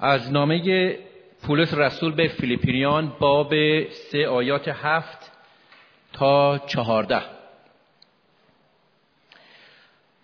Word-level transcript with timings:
از 0.00 0.32
نامه 0.32 0.98
پولس 1.42 1.74
رسول 1.74 2.12
به 2.12 2.28
فیلیپینیان 2.28 3.12
باب 3.20 3.52
سه 3.88 4.28
آیات 4.28 4.68
هفت 4.68 5.32
تا 6.12 6.58
چهارده. 6.58 7.20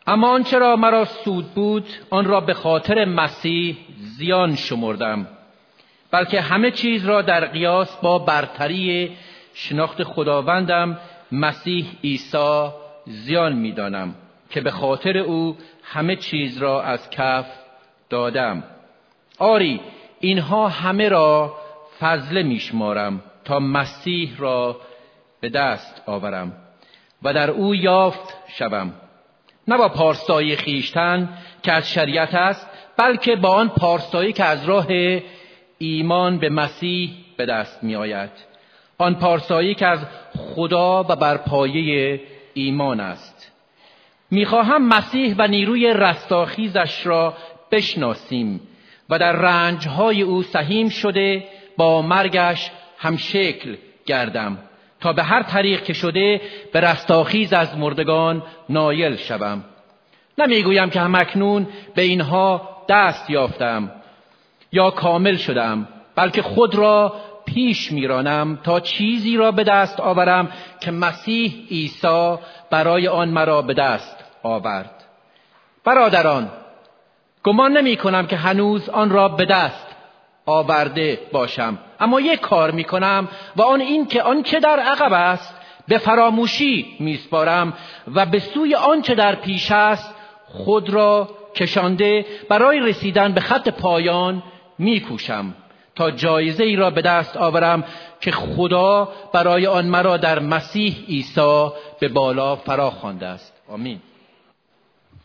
اما 0.07 0.31
آنچه 0.31 0.59
را 0.59 0.77
مرا 0.77 1.05
سود 1.05 1.47
بود 1.55 1.87
آن 2.11 2.25
را 2.25 2.41
به 2.41 2.55
خاطر 2.55 3.05
مسیح 3.05 3.77
زیان 3.97 4.57
شمردم 4.57 5.27
بلکه 6.11 6.41
همه 6.41 6.71
چیز 6.71 7.05
را 7.05 7.23
در 7.23 7.47
قیاس 7.47 7.97
با 7.97 8.19
برتری 8.19 9.17
شناخت 9.55 10.03
خداوندم 10.03 10.99
مسیح 11.33 11.87
عیسی 12.05 12.69
زیان 13.07 13.53
می‌دانم 13.53 14.15
که 14.51 14.61
به 14.61 14.71
خاطر 14.71 15.19
او 15.19 15.57
همه 15.83 16.17
چیز 16.17 16.59
را 16.59 16.83
از 16.83 17.11
کف 17.11 17.47
دادم. 18.11 18.65
آری 19.39 19.81
اینها 20.21 20.69
همه 20.69 21.09
را 21.09 21.57
فضله 22.01 22.43
میشمارم 22.43 23.23
تا 23.45 23.59
مسیح 23.59 24.37
را 24.39 24.81
به 25.41 25.49
دست 25.49 26.03
آورم 26.07 26.53
و 27.23 27.33
در 27.33 27.51
او 27.51 27.75
یافت 27.75 28.35
شوم. 28.49 28.93
نه 29.69 29.79
با 29.79 29.89
پارسایی 29.89 30.57
خیشتن 30.57 31.39
که 31.63 31.73
از 31.73 31.91
شریعت 31.91 32.35
است 32.35 32.71
بلکه 32.97 33.37
با 33.37 33.49
آن 33.49 33.69
پارسایی 33.69 34.33
که 34.33 34.45
از 34.45 34.65
راه 34.65 34.87
ایمان 35.79 36.39
به 36.39 36.49
مسیح 36.49 37.11
به 37.37 37.47
دست 37.47 37.85
می 37.85 37.97
آید 37.97 38.31
آن 38.99 39.15
پارسایی 39.15 39.75
که 39.75 39.87
از 39.87 40.07
خدا 40.37 41.03
و 41.03 41.17
بر 41.17 41.37
پایه 41.37 42.21
ایمان 42.55 43.01
است. 43.01 43.53
می‌خواهم 44.31 44.89
مسیح 44.89 45.35
و 45.39 45.47
نیروی 45.47 45.93
رستاخیزش 45.95 47.07
را 47.07 47.35
بشناسیم. 47.71 48.61
و 49.13 49.19
در 49.19 49.33
رنجهای 49.33 50.23
او 50.23 50.43
سهیم 50.43 50.89
شده 50.89 51.45
با 51.77 52.03
مرگش 52.03 52.71
هم 52.99 53.17
شکل 53.17 53.77
گردم. 54.07 54.59
تا 55.01 55.13
به 55.13 55.23
هر 55.23 55.43
طریق 55.43 55.85
که 55.85 55.93
شده 55.93 56.41
به 56.73 56.81
رستاخیز 56.81 57.53
از 57.53 57.77
مردگان 57.77 58.43
نایل 58.69 59.17
شوم. 59.17 59.65
نمی‌گویم 60.39 60.91
که 60.91 61.01
همکنون 61.01 61.67
به 61.95 62.03
اینها 62.03 62.69
دست 62.89 63.31
یافتم 63.31 63.91
یا 64.73 64.91
کامل 64.91 65.37
شدم 65.37 65.89
بلکه 66.15 66.43
خود 66.43 66.75
را 66.75 67.15
پیش 67.47 67.93
میرانم 67.93 68.59
تا 68.65 68.81
چیزی 68.81 69.37
را 69.37 69.51
به 69.51 69.65
دست 69.65 70.01
آورم 70.01 70.49
که 70.81 70.91
مسیح 70.91 71.67
عیسی 71.71 72.37
برای 72.71 73.09
آن 73.09 73.29
مرا 73.29 73.63
به 73.63 73.75
دست 73.75 74.25
آورد. 74.43 75.05
برادران 75.85 76.51
گمان 77.45 77.73
نمی 77.73 77.97
کنم 77.97 78.27
که 78.27 78.37
هنوز 78.37 78.89
آن 78.89 79.11
را 79.11 79.29
به 79.29 79.45
دست 79.45 79.87
آورده 80.47 81.21
باشم. 81.33 81.79
اما 82.01 82.21
یک 82.21 82.41
کار 82.41 82.71
می 82.71 82.85
کنم 82.85 83.29
و 83.57 83.63
آن 83.63 83.81
این 83.81 84.07
که 84.07 84.23
آنچه 84.23 84.61
در 84.61 84.79
عقب 84.79 85.13
است 85.13 85.55
به 85.89 85.99
فراموشی 85.99 86.97
میسپارم 87.01 87.73
و 88.15 88.27
به 88.27 88.39
سوی 88.39 88.75
آنچه 88.75 89.15
در 89.15 89.35
پیش 89.35 89.73
است 89.73 90.15
خود 90.45 90.91
را 90.91 91.29
کشانده 91.55 92.27
برای 92.49 92.81
رسیدن 92.81 93.33
به 93.33 93.41
خط 93.41 93.69
پایان 93.69 94.43
میکوشم 94.79 95.55
تا 95.95 96.11
جایزه 96.11 96.65
ای 96.65 96.77
را 96.77 96.91
به 96.91 97.03
دست 97.03 97.37
آورم 97.37 97.85
که 98.21 98.31
خدا 98.31 99.09
برای 99.33 99.67
آن 99.67 99.87
مرا 99.87 100.17
در 100.17 100.39
مسیح 100.39 101.05
عیسی 101.09 101.69
به 102.01 102.09
بالا 102.09 102.57
فرا 102.57 102.91
خوانده 102.91 103.27
است. 103.27 103.53
آمین. 103.69 104.01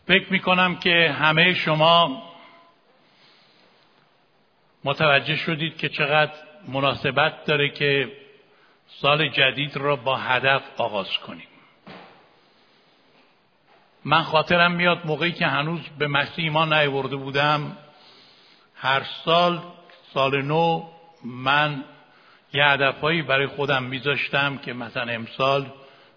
فکر 0.08 0.32
می 0.32 0.40
کنم 0.40 0.76
که 0.76 1.16
همه 1.20 1.54
شما 1.54 2.22
متوجه 4.84 5.36
شدید 5.36 5.76
که 5.76 5.88
چقدر 5.88 6.32
مناسبت 6.68 7.44
داره 7.44 7.68
که 7.70 8.12
سال 8.86 9.28
جدید 9.28 9.76
را 9.76 9.96
با 9.96 10.16
هدف 10.16 10.62
آغاز 10.76 11.18
کنیم. 11.26 11.48
من 14.04 14.22
خاطرم 14.22 14.72
میاد 14.72 15.06
موقعی 15.06 15.32
که 15.32 15.46
هنوز 15.46 15.80
به 15.98 16.06
مسیح 16.08 16.44
ایمان 16.44 16.72
نیورده 16.72 17.16
بودم 17.16 17.76
هر 18.74 19.02
سال 19.24 19.60
سال 20.14 20.42
نو 20.42 20.82
من 21.24 21.84
یه 22.52 22.64
هدفهایی 22.64 23.22
برای 23.22 23.46
خودم 23.46 23.82
میذاشتم 23.82 24.58
که 24.58 24.72
مثلا 24.72 25.12
امسال 25.12 25.66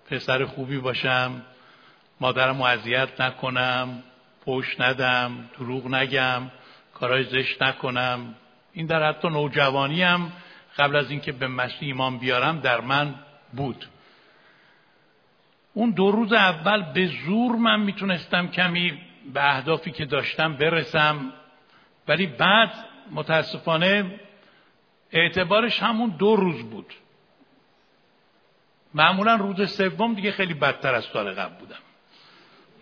پسر 0.09 0.45
خوبی 0.45 0.77
باشم. 0.77 1.41
مادرم 2.21 2.61
اذیت 2.61 3.21
نکنم 3.21 4.03
پوش 4.45 4.79
ندم 4.79 5.49
دروغ 5.59 5.87
نگم 5.87 6.41
کارهای 6.93 7.23
زشت 7.23 7.63
نکنم. 7.63 8.35
این 8.73 8.85
در 8.85 9.09
حتی 9.09 9.27
نوجوانی 9.27 10.03
هم 10.03 10.31
قبل 10.77 10.95
از 10.95 11.11
اینکه 11.11 11.31
به 11.31 11.47
مسیح 11.47 11.87
ایمان 11.87 12.17
بیارم 12.17 12.59
در 12.59 12.81
من 12.81 13.15
بود. 13.53 13.85
اون 15.73 15.91
دو 15.91 16.11
روز 16.11 16.33
اول 16.33 16.93
به 16.93 17.05
زور 17.05 17.55
من 17.55 17.79
می‌تونستم 17.79 18.47
کمی 18.47 19.01
به 19.33 19.55
اهدافی 19.55 19.91
که 19.91 20.05
داشتم 20.05 20.55
برسم 20.55 21.33
ولی 22.07 22.27
بعد 22.27 22.71
متاسفانه 23.11 24.19
اعتبارش 25.11 25.83
همون 25.83 26.09
دو 26.09 26.35
روز 26.35 26.69
بود. 26.69 26.93
معمولا 28.93 29.35
روز 29.35 29.71
سوم 29.71 30.13
دیگه 30.13 30.31
خیلی 30.31 30.53
بدتر 30.53 30.95
از 30.95 31.03
سال 31.03 31.31
قبل 31.31 31.55
بودم. 31.55 31.90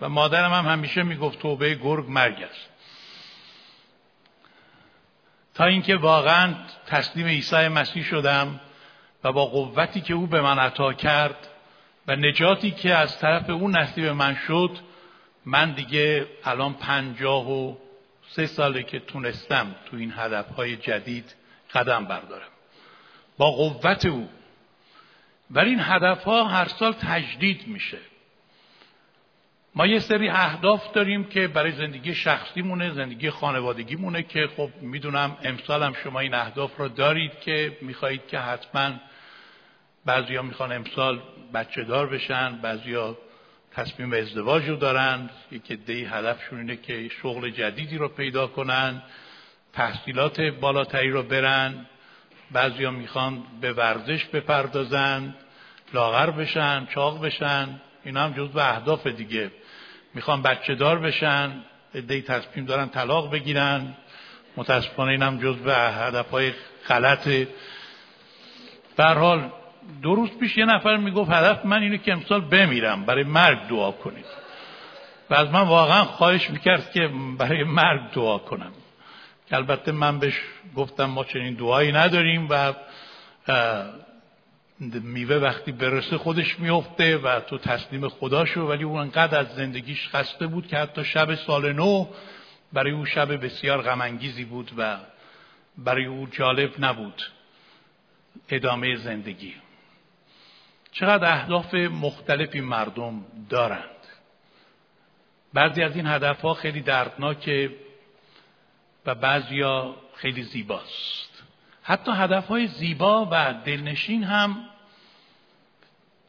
و 0.01 0.09
مادرم 0.09 0.53
هم 0.53 0.71
همیشه 0.71 1.03
می‌گفت 1.03 1.39
توبه 1.39 1.75
گرگ 1.75 2.09
مرگ 2.09 2.43
است. 2.43 2.69
تا 5.53 5.65
اینکه 5.65 5.95
واقعا 5.95 6.55
تسلیم 6.87 7.27
عیسی 7.27 7.67
مسیح 7.67 8.03
شدم 8.03 8.59
و 9.23 9.31
با 9.31 9.45
قوتی 9.45 10.01
که 10.01 10.13
او 10.13 10.27
به 10.27 10.41
من 10.41 10.59
عطا 10.59 10.93
کرد 10.93 11.47
و 12.07 12.15
نجاتی 12.15 12.71
که 12.71 12.95
از 12.95 13.19
طرف 13.19 13.49
او 13.49 13.69
نصیب 13.69 14.05
من 14.05 14.35
شد 14.47 14.77
من 15.45 15.71
دیگه 15.71 16.27
الان 16.43 16.73
پنجاه 16.73 17.51
و 17.51 17.75
سه 18.29 18.45
ساله 18.45 18.83
که 18.83 18.99
تونستم 18.99 19.75
تو 19.85 19.97
این 19.97 20.13
هدفهای 20.17 20.77
جدید 20.77 21.35
قدم 21.73 22.05
بردارم. 22.05 22.49
با 23.37 23.51
قوت 23.51 24.05
او. 24.05 24.29
ولی 25.51 25.69
این 25.69 25.79
هدفها 25.79 26.43
هر 26.43 26.67
سال 26.67 26.93
تجدید 26.93 27.67
میشه. 27.67 27.97
ما 29.75 29.85
یه 29.85 29.99
سری 29.99 30.29
اهداف 30.29 30.91
داریم 30.91 31.23
که 31.23 31.47
برای 31.47 31.71
زندگی 31.71 32.15
شخصی 32.15 32.61
مونه 32.61 32.93
زندگی 32.93 33.29
خانوادگی 33.29 33.95
مونه 33.95 34.23
که 34.23 34.49
خب 34.57 34.69
می‌دونم 34.81 35.37
امسال 35.43 35.83
هم 35.83 35.93
شما 35.93 36.19
این 36.19 36.33
اهداف 36.33 36.79
را 36.79 36.87
دارید 36.87 37.39
که 37.39 37.77
می‌خواهید 37.81 38.27
که 38.27 38.39
حتما 38.39 38.91
بعضیا 40.05 40.41
می‌خوان 40.41 40.71
امسال 40.71 41.21
بچه 41.53 41.83
دار 41.83 42.07
بشن 42.07 42.55
بعضیا 42.55 43.17
تصمیم 43.71 44.13
ازدواج 44.13 44.69
رو 44.69 44.75
دارن. 44.75 45.29
یک 45.51 45.71
دی 45.71 46.05
هدفشون 46.05 46.59
اینه 46.59 46.75
که 46.75 47.09
شغل 47.21 47.49
جدیدی 47.49 47.97
رو 47.97 48.07
پیدا 48.07 48.47
کنن 48.47 49.01
تحصیلات 49.73 50.41
بالاتری 50.41 51.09
رو 51.09 51.23
برن. 51.23 51.85
بعضیا 52.51 52.91
می‌خوان 52.91 53.43
به 53.61 53.73
ورزش 53.73 54.25
بپردازن 54.25 55.35
لاغر 55.93 56.31
بشن 56.31 56.85
چاق 56.85 57.25
بشن. 57.25 57.81
اینا 58.05 58.23
هم 58.23 58.33
جز 58.33 58.49
به 58.49 58.75
اهداف 58.75 59.07
دیگه. 59.07 59.51
می‌خوان 60.13 60.41
بچه 60.41 60.75
دار 60.75 60.99
بشن 60.99 61.51
دی 62.07 62.21
تصمیم 62.21 62.65
دارن 62.65 62.89
طلاق 62.89 63.31
بگیرن. 63.31 63.93
متاسفانه 64.57 65.11
این 65.11 65.23
هم 65.23 65.39
جز 65.39 65.55
به 65.55 65.75
هدف 65.75 66.29
های 66.29 66.53
غلطه 66.87 67.47
حال 68.97 69.49
دو 70.01 70.15
روز 70.15 70.29
پیش 70.39 70.57
یه 70.57 70.65
نفر 70.65 70.97
می‌گفت 70.97 71.31
هدف 71.31 71.65
من 71.65 71.81
اینه 71.81 71.97
که 71.97 72.13
امسال 72.13 72.41
بمیرم 72.41 73.05
برای 73.05 73.23
مرگ 73.23 73.67
دعا 73.69 73.91
کنید 73.91 74.25
و 75.29 75.33
از 75.33 75.49
من 75.49 75.61
واقعا 75.61 76.03
خواهش 76.03 76.49
می‌کرد 76.49 76.91
که 76.91 77.09
برای 77.37 77.63
مرگ 77.63 78.01
دعا 78.11 78.37
کنم. 78.37 78.71
البته 79.51 79.91
من 79.91 80.19
بهش 80.19 80.33
گفتم 80.75 81.05
ما 81.05 81.23
چنین 81.23 81.53
دعایی 81.53 81.91
نداریم 81.91 82.47
و 82.49 82.73
میوه 84.79 85.35
وقتی 85.35 85.71
برسه 85.71 86.17
خودش 86.17 86.59
میفته 86.59 87.17
و 87.17 87.39
تو 87.39 87.57
تسلیم 87.57 88.09
خدا 88.09 88.45
شو 88.45 88.61
ولی 88.61 88.83
اون 88.83 88.99
انقدر 88.99 89.39
از 89.39 89.55
زندگیش 89.55 90.09
خسته 90.09 90.47
بود 90.47 90.67
که 90.67 90.77
حتی 90.77 91.05
شب 91.05 91.35
سال 91.35 91.73
نو 91.73 92.07
برای 92.73 92.91
او 92.91 93.05
شب 93.05 93.45
بسیار 93.45 93.81
غمانگیزی 93.81 94.45
بود 94.45 94.71
و 94.77 94.97
برای 95.77 96.05
او 96.05 96.27
جالب 96.31 96.71
نبود 96.79 97.21
ادامه 98.49 98.95
زندگی. 98.95 99.53
چقدر 100.91 101.31
اهداف 101.31 101.73
مختلفی 101.73 102.61
مردم 102.61 103.25
دارند. 103.49 103.83
بعضی 105.53 105.83
از 105.83 105.95
این 105.95 106.07
هدفها 106.07 106.53
خیلی 106.53 106.81
دردناکه 106.81 107.75
و 109.05 109.15
بعضیا 109.15 109.95
خیلی 110.15 110.43
زیباست. 110.43 111.38
حتی 111.83 112.11
هدفهای 112.11 112.67
زیبا 112.67 113.27
و 113.31 113.53
دلنشین 113.65 114.23
هم 114.23 114.57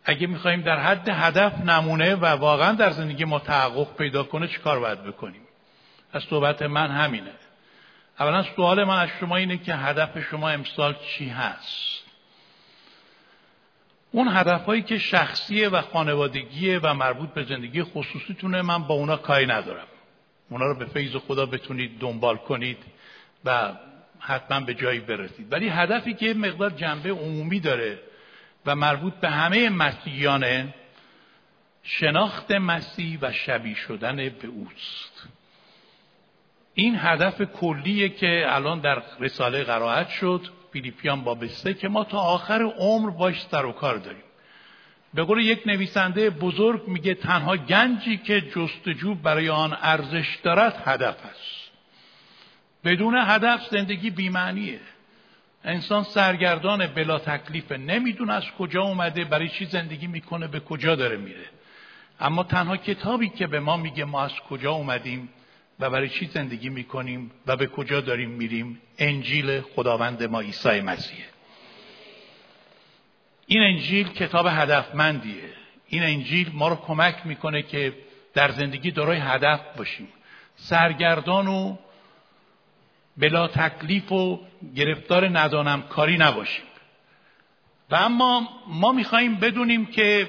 اگه 0.04 0.26
می‌خوایم 0.26 0.60
در 0.60 0.78
حد 0.78 1.08
هدف 1.08 1.60
نمونه 1.60 2.14
و 2.14 2.26
واقعا 2.26 2.72
در 2.72 2.90
زندگی 2.90 3.24
ما 3.24 3.38
تحقق 3.38 3.96
پیدا 3.96 4.22
کنه 4.22 4.48
چیکار 4.48 4.80
باید 4.80 5.04
بکنیم؟ 5.04 5.42
از 6.12 6.22
صحبت 6.22 6.62
من 6.62 6.90
همینه. 6.90 7.32
اولا 8.20 8.42
سوال 8.56 8.84
من 8.84 8.98
از 8.98 9.08
شما 9.20 9.36
اینه 9.36 9.58
که 9.58 9.74
هدف 9.74 10.18
شما 10.18 10.48
امسال 10.48 10.96
چی 11.06 11.28
هست؟ 11.28 12.00
اون 14.12 14.28
هدفهایی 14.28 14.82
که 14.82 14.98
شخصیه 14.98 15.68
و 15.68 15.82
خانوادگیه 15.82 16.78
و 16.78 16.94
مربوط 16.94 17.28
به 17.28 17.44
زندگی 17.44 17.82
خصوصیتونه 17.82 18.62
من 18.62 18.82
با 18.82 18.94
اونا 18.94 19.16
کاری 19.16 19.46
ندارم. 19.46 19.86
اونا 20.50 20.66
رو 20.66 20.74
به 20.74 20.84
فیض 20.84 21.16
خدا 21.16 21.46
بتونید 21.46 21.98
دنبال 21.98 22.36
کنید 22.36 22.78
و 23.44 23.72
حتما 24.20 24.60
به 24.60 24.74
جایی 24.74 25.00
برسید. 25.00 25.52
ولی 25.52 25.68
هدفی 25.68 26.14
که 26.14 26.34
مقدار 26.34 26.70
جنبه 26.70 27.10
عمومی 27.10 27.60
داره 27.60 27.98
و 28.66 28.76
مربوط 28.76 29.14
به 29.14 29.30
همه 29.30 29.70
مسیحیانه 29.70 30.74
شناخت 31.82 32.52
مسیح 32.52 33.18
و 33.22 33.32
شبیه 33.32 33.74
شدن 33.74 34.16
به 34.16 34.48
اوست. 34.48 35.28
این 36.74 36.96
هدف 36.98 37.42
کلیه 37.42 38.08
که 38.08 38.44
الان 38.48 38.80
در 38.80 39.02
رساله 39.20 39.64
قرائت 39.64 40.08
شد 40.08 40.48
فیلیپیان 40.72 41.24
باب 41.24 41.46
سه 41.46 41.74
که 41.74 41.88
ما 41.88 42.04
تا 42.04 42.18
آخر 42.18 42.62
عمر 42.62 43.10
باش 43.10 43.42
سر 43.42 43.64
و 43.64 43.72
کار 43.72 43.96
داریم. 43.96 44.22
به 45.14 45.22
قول 45.22 45.40
یک 45.40 45.66
نویسنده 45.66 46.30
بزرگ 46.30 46.88
میگه 46.88 47.14
تنها 47.14 47.56
گنجی 47.56 48.16
که 48.16 48.40
جستجو 48.40 49.14
برای 49.14 49.48
آن 49.48 49.76
ارزش 49.80 50.38
دارد 50.42 50.82
هدف 50.84 51.16
است. 51.26 51.59
بدون 52.84 53.14
هدف 53.26 53.66
زندگی 53.70 54.10
بیمعنیه. 54.10 54.80
انسان 55.64 56.02
سرگردان 56.02 56.86
بلا 56.86 57.18
تکلیفه. 57.18 57.76
نمی‌دونه 57.76 58.32
از 58.32 58.44
کجا 58.58 58.82
اومده 58.82 59.24
برای 59.24 59.48
چی 59.48 59.64
زندگی 59.66 60.06
می‌کنه 60.06 60.46
به 60.46 60.60
کجا 60.60 60.94
داره 60.94 61.16
میره. 61.16 61.44
اما 62.20 62.42
تنها 62.42 62.76
کتابی 62.76 63.28
که 63.28 63.46
به 63.46 63.60
ما 63.60 63.76
میگه 63.76 64.04
ما 64.04 64.22
از 64.24 64.32
کجا 64.48 64.72
اومدیم 64.72 65.28
و 65.80 65.90
برای 65.90 66.08
چی 66.08 66.26
زندگی 66.26 66.68
می‌کنیم 66.68 67.30
و 67.46 67.56
به 67.56 67.66
کجا 67.66 68.00
داریم 68.00 68.30
میریم 68.30 68.80
انجیل 68.98 69.60
خداوند 69.60 70.22
ما 70.22 70.40
عیسی 70.40 70.80
مسیحه. 70.80 71.24
این 73.46 73.62
انجیل 73.62 74.08
کتاب 74.08 74.46
هدفمندیه. 74.46 75.50
این 75.88 76.02
انجیل 76.02 76.50
ما 76.52 76.68
رو 76.68 76.76
کمک 76.76 77.16
می‌کنه 77.24 77.62
که 77.62 77.92
در 78.34 78.50
زندگی 78.50 78.90
دارای 78.90 79.18
هدف 79.18 79.60
باشیم. 79.76 80.08
سرگردان 80.56 81.48
و 81.48 81.76
بلا 83.20 83.48
تکلیف 83.48 84.12
و 84.12 84.40
گرفتار 84.76 85.38
ندانم 85.38 85.82
کاری 85.82 86.16
نباشیم. 86.18 86.64
و 87.90 87.94
اما 87.94 88.48
ما 88.66 88.92
میخواییم 88.92 89.36
بدونیم 89.36 89.86
که 89.86 90.28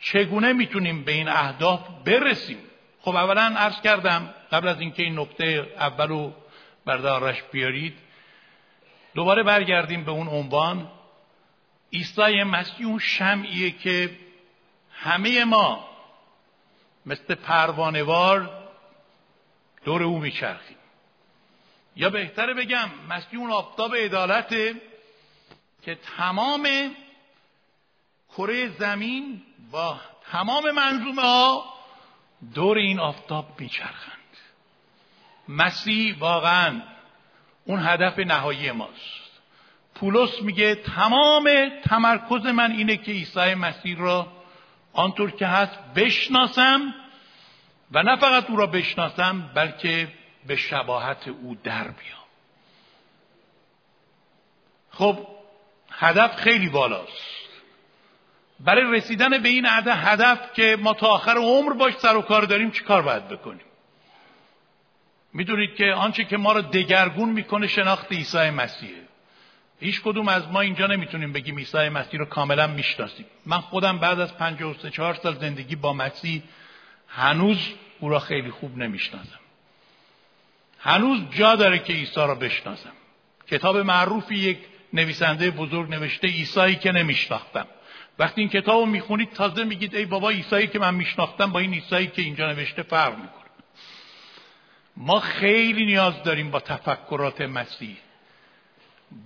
چگونه 0.00 0.52
می‌تونیم 0.52 1.04
به 1.04 1.12
این 1.12 1.28
اهداف 1.28 1.88
برسیم. 2.04 2.58
خب 3.00 3.16
اولا 3.16 3.54
عرض 3.56 3.80
کردم 3.80 4.34
قبل 4.52 4.68
از 4.68 4.80
اینکه 4.80 5.02
این 5.02 5.18
نکته 5.18 5.72
اول 5.78 6.08
رو 6.08 6.32
بردارش 6.84 7.42
بیارید 7.42 7.98
دوباره 9.14 9.42
برگردیم 9.42 10.04
به 10.04 10.10
اون 10.10 10.28
عنوان. 10.28 10.90
عیسی 11.92 12.42
مسیح 12.42 12.86
اون 12.86 12.98
شمعیه 12.98 13.70
که 13.70 14.10
همه 14.92 15.44
ما 15.44 15.88
مثل 17.06 17.34
پروانوار 17.34 18.50
دور 19.84 20.02
او 20.02 20.18
میچرخیم. 20.18 20.77
یا 21.98 22.10
بهتره 22.10 22.54
بگم 22.54 22.88
مسیح 23.08 23.40
اون 23.40 23.50
آفتاب 23.50 23.94
عدالته 23.94 24.74
که 25.82 25.98
تمام 26.16 26.68
کره 28.36 28.68
زمین 28.68 29.42
با 29.70 30.00
تمام 30.32 30.70
منظومه 30.70 31.22
ها 31.22 31.64
دور 32.54 32.78
این 32.78 33.00
آفتاب 33.00 33.60
میچرخند. 33.60 34.14
مسیح 35.48 36.16
واقعا 36.18 36.82
اون 37.64 37.80
هدف 37.86 38.18
نهایی 38.18 38.72
ماست. 38.72 39.40
پولس 39.94 40.42
میگه 40.42 40.74
تمام 40.74 41.50
تمرکز 41.84 42.46
من 42.46 42.70
اینه 42.70 42.96
که 42.96 43.12
عیسی 43.12 43.54
مسیح 43.54 43.98
را 43.98 44.32
آنطور 44.92 45.30
که 45.30 45.46
هست 45.46 45.78
بشناسم 45.96 46.94
و 47.92 48.02
نه 48.02 48.16
فقط 48.16 48.50
او 48.50 48.56
را 48.56 48.66
بشناسم 48.66 49.50
بلکه 49.54 50.08
به 50.48 50.56
شباهت 50.56 51.28
او 51.28 51.58
در 51.64 51.82
بیام. 51.82 52.18
خب 54.90 55.26
هدف 55.90 56.36
خیلی 56.36 56.68
بالاست. 56.68 57.38
برای 58.60 58.96
رسیدن 58.96 59.42
به 59.42 59.48
این 59.48 59.66
هدف 59.86 60.52
که 60.52 60.76
ما 60.80 60.94
تا 60.94 61.06
آخر 61.06 61.36
عمر 61.36 61.72
باش 61.72 61.94
سر 61.94 62.16
و 62.16 62.22
کار 62.22 62.42
داریم 62.42 62.70
چی 62.70 62.84
کار 62.84 63.02
باید 63.02 63.28
بکنیم؟ 63.28 63.60
می‌دونید 65.32 65.74
که 65.74 65.84
آنچه 65.84 66.24
که 66.24 66.36
ما 66.36 66.52
را 66.52 66.60
دگرگون 66.60 67.28
می‌کنه 67.28 67.66
شناخت 67.66 68.12
عیسی 68.12 68.50
مسیحه 68.50 69.08
هیچ 69.80 70.02
کدوم 70.02 70.28
از 70.28 70.48
ما 70.48 70.60
اینجا 70.60 70.86
نمی‌تونیم 70.86 71.32
بگیم 71.32 71.56
عیسی 71.56 71.88
مسیح 71.88 72.20
رو 72.20 72.26
کاملا 72.26 72.66
می‌شناسیم. 72.66 73.26
من 73.46 73.60
خودم 73.60 73.98
بعد 73.98 74.20
از 74.20 74.36
53 74.36 74.90
4 74.90 75.14
سال 75.14 75.34
زندگی 75.38 75.76
با 75.76 75.92
مسیح 75.92 76.42
هنوز 77.08 77.68
او 78.00 78.08
را 78.08 78.18
خیلی 78.18 78.50
خوب 78.50 78.78
نمی‌شناسم. 78.78 79.38
هنوز 80.80 81.20
جا 81.30 81.56
داره 81.56 81.78
که 81.78 81.92
عیسی 81.92 82.20
را 82.20 82.34
بشناسم. 82.34 82.92
کتاب 83.46 83.76
معروفی 83.76 84.34
یک 84.34 84.58
نویسنده 84.92 85.50
بزرگ 85.50 85.90
نوشته 85.90 86.28
عیسی 86.28 86.74
که 86.74 86.92
نمیشناختم. 86.92 87.66
وقتی 88.18 88.40
این 88.40 88.50
کتاب 88.50 88.80
رو 88.80 88.86
می‌خونید 88.86 89.32
تازه 89.32 89.64
میگید 89.64 89.94
ای 89.94 90.04
بابا 90.04 90.30
عیسی 90.30 90.66
که 90.66 90.78
من 90.78 90.94
میشناختم 90.94 91.52
با 91.52 91.60
این 91.60 91.74
عیسی 91.74 92.06
که 92.06 92.22
اینجا 92.22 92.52
نوشته 92.52 92.82
فرق 92.82 93.12
می‌کنه. 93.12 93.48
ما 94.96 95.20
خیلی 95.20 95.86
نیاز 95.86 96.22
داریم 96.22 96.50
با 96.50 96.60
تفکرات 96.60 97.40
مسیح 97.40 97.96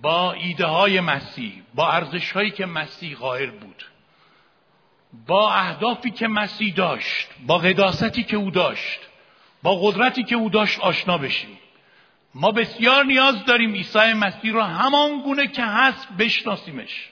با 0.01 0.33
ایده 0.33 0.65
های 0.65 0.99
مسیح 0.99 1.61
با 1.75 1.91
ارزش 1.91 2.31
هایی 2.31 2.51
که 2.51 2.65
مسیح 2.65 3.15
قائل 3.15 3.49
بود 3.49 3.85
با 5.27 5.53
اهدافی 5.53 6.11
که 6.11 6.27
مسیح 6.27 6.73
داشت 6.73 7.27
با 7.47 7.57
قداستی 7.57 8.23
که 8.23 8.37
او 8.37 8.51
داشت. 8.51 8.99
با 9.63 9.75
قدرتی 9.81 10.23
که 10.23 10.35
او 10.35 10.49
داشت 10.49 10.79
آشنا 10.79 11.17
بشیم. 11.17 11.59
ما 12.35 12.51
بسیار 12.51 13.05
نیاز 13.05 13.45
داریم 13.45 13.73
عیسی 13.73 14.13
مسیح 14.13 14.53
را 14.53 14.63
همان 14.63 15.21
گونه 15.21 15.47
که 15.47 15.65
هست 15.65 16.07
بشناسیمش. 16.19 17.09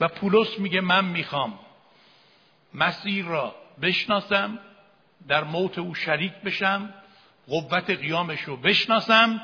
و 0.00 0.08
پولس 0.08 0.58
میگه 0.58 0.80
من 0.80 1.04
می‌خوام 1.04 1.58
مسیح 2.74 3.28
را 3.28 3.54
بشناسم 3.82 4.58
در 5.28 5.44
موت 5.44 5.78
او 5.78 5.94
شریک 5.94 6.32
بشم 6.32 6.94
قوت 7.48 7.90
قیامش 7.90 8.40
رو 8.40 8.56
بشناسم 8.56 9.42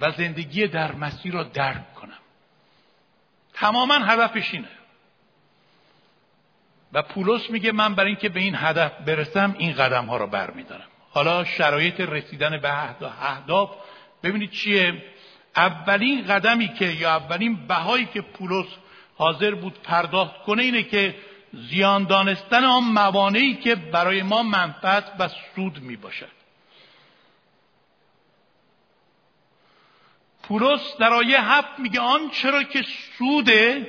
و 0.00 0.10
زندگی 0.10 0.66
در 0.66 0.92
مسیر 0.92 1.32
را 1.32 1.42
درک 1.42 1.94
کنم. 1.94 2.18
تماما 3.54 3.94
هدفش 3.94 4.54
اینه. 4.54 4.68
و 6.92 7.02
پولس 7.02 7.50
میگه 7.50 7.72
من 7.72 7.94
برای 7.94 8.10
اینکه 8.10 8.28
به 8.28 8.40
این 8.40 8.54
هدف 8.54 8.92
برسم 9.00 9.54
این 9.58 9.72
قدم 9.72 10.04
ها 10.04 10.16
را 10.16 10.26
برمیدارم. 10.26 10.88
حالا 11.16 11.44
شرایط 11.44 12.00
رسیدن 12.00 12.58
به 12.60 12.92
اهداف. 13.20 13.70
ببینید 14.22 14.50
چیه؟ 14.50 15.04
اولین 15.56 16.26
قدمی 16.26 16.74
که 16.74 16.84
یا 16.84 17.16
اولین 17.16 17.66
بهایی 17.66 18.06
که 18.06 18.20
پولس 18.20 18.66
حاضر 19.18 19.54
بود 19.54 19.82
پرداخت 19.82 20.42
کنه 20.42 20.62
اینه 20.62 20.82
که 20.82 21.14
زیان 21.52 22.04
دانستن 22.04 22.64
آن 22.64 22.84
موانعی 22.84 23.54
که 23.54 23.74
برای 23.74 24.22
ما 24.22 24.42
منفعت 24.42 25.12
و 25.18 25.28
سود 25.28 25.78
می 25.78 25.96
باشد 25.96 26.36
پولس 30.42 30.96
در 30.98 31.12
آیه 31.12 31.40
هفت 31.40 31.78
میگه 31.78 32.00
آن 32.00 32.30
چرا 32.30 32.62
که 32.62 32.84
سوده 33.18 33.88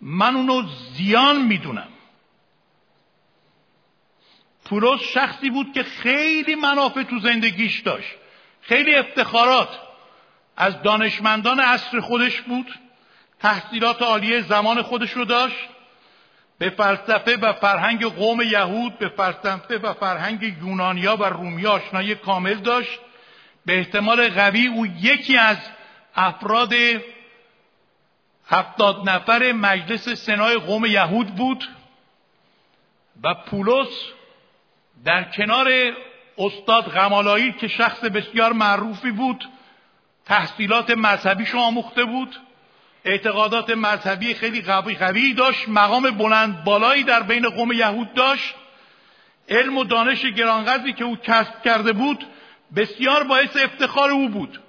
من 0.00 0.36
اونو 0.36 0.62
زیان 0.96 1.42
می‌دونم. 1.42 1.89
پولس 4.70 5.00
شخصی 5.00 5.50
بود 5.50 5.72
که 5.72 5.82
خیلی 5.82 6.54
منافع 6.54 7.02
تو 7.02 7.18
زندگیش 7.18 7.80
داشت. 7.80 8.10
خیلی 8.60 8.94
افتخارات 8.94 9.68
از 10.56 10.82
دانشمندان 10.82 11.60
عصر 11.60 12.00
خودش 12.00 12.40
بود. 12.40 12.66
تحصیلات 13.40 14.02
عالیه 14.02 14.40
زمان 14.40 14.82
خودش 14.82 15.12
رو 15.12 15.24
داشت. 15.24 15.68
به 16.58 16.70
فلسفه 16.70 17.36
و 17.36 17.52
فرهنگ 17.52 18.04
قوم 18.04 18.40
یهود 18.40 18.98
به 18.98 19.08
فلسفه 19.08 19.78
و 19.78 19.94
فرهنگ 19.94 20.42
یونانیا 20.42 21.16
و 21.16 21.24
رومیا 21.24 21.70
آشنایی 21.70 22.14
کامل 22.14 22.54
داشت. 22.54 23.00
به 23.66 23.78
احتمال 23.78 24.28
قوی 24.28 24.66
او 24.66 24.86
یکی 24.86 25.36
از 25.36 25.58
افراد 26.16 26.72
هفتاد 28.46 29.08
نفر 29.08 29.52
مجلس 29.52 30.08
سنای 30.08 30.56
قوم 30.56 30.84
یهود 30.84 31.26
بود 31.26 31.68
و 33.22 33.34
پولس 33.34 33.88
در 35.04 35.24
کنار 35.24 35.68
استاد 36.38 36.84
غمالایی 36.84 37.52
که 37.52 37.68
شخص 37.68 38.04
بسیار 38.04 38.52
معروفی 38.52 39.10
بود 39.10 39.48
تحصیلات 40.26 40.90
مذهبیش 40.90 41.54
آموخته 41.54 42.04
بود. 42.04 42.36
اعتقادات 43.04 43.70
مذهبی 43.70 44.34
خیلی 44.34 44.62
قوی 44.62 44.94
قوی 44.94 45.34
داشت. 45.34 45.68
مقام 45.68 46.10
بلند 46.10 46.64
بالایی 46.64 47.02
در 47.02 47.22
بین 47.22 47.48
قوم 47.48 47.72
یهود 47.72 48.14
داشت. 48.14 48.54
علم 49.48 49.76
و 49.76 49.84
دانش 49.84 50.26
گرانقدری 50.26 50.92
که 50.92 51.04
او 51.04 51.16
کسب 51.16 51.62
کرده 51.62 51.92
بود 51.92 52.26
بسیار 52.76 53.24
باعث 53.24 53.56
افتخار 53.56 54.10
او 54.10 54.28
بود. 54.28 54.60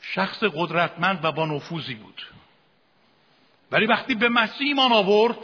شخص 0.00 0.42
قدرتمند 0.42 1.24
و 1.24 1.32
با 1.32 1.46
نفوذی 1.46 1.94
بود. 1.94 2.26
ولی 3.72 3.86
وقتی 3.86 4.14
به 4.14 4.28
مسیح 4.28 4.66
ایمان 4.66 4.92
آورد 4.92 5.36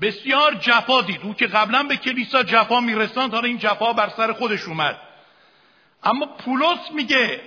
بسیار 0.00 0.54
جفا 0.54 1.02
دید. 1.02 1.20
او 1.22 1.34
که 1.34 1.46
قبلا 1.46 1.82
به 1.82 1.96
کلیسا 1.96 2.42
جفا 2.42 2.80
میرساند 2.80 3.34
حالا 3.34 3.46
این 3.46 3.58
جفا 3.58 3.92
بر 3.92 4.08
سر 4.08 4.32
خودش 4.32 4.64
اومد. 4.64 4.98
اما 6.02 6.26
پولس 6.26 6.92
میگه 6.94 7.40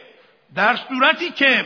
در 0.55 0.75
صورتی 0.75 1.31
که 1.31 1.65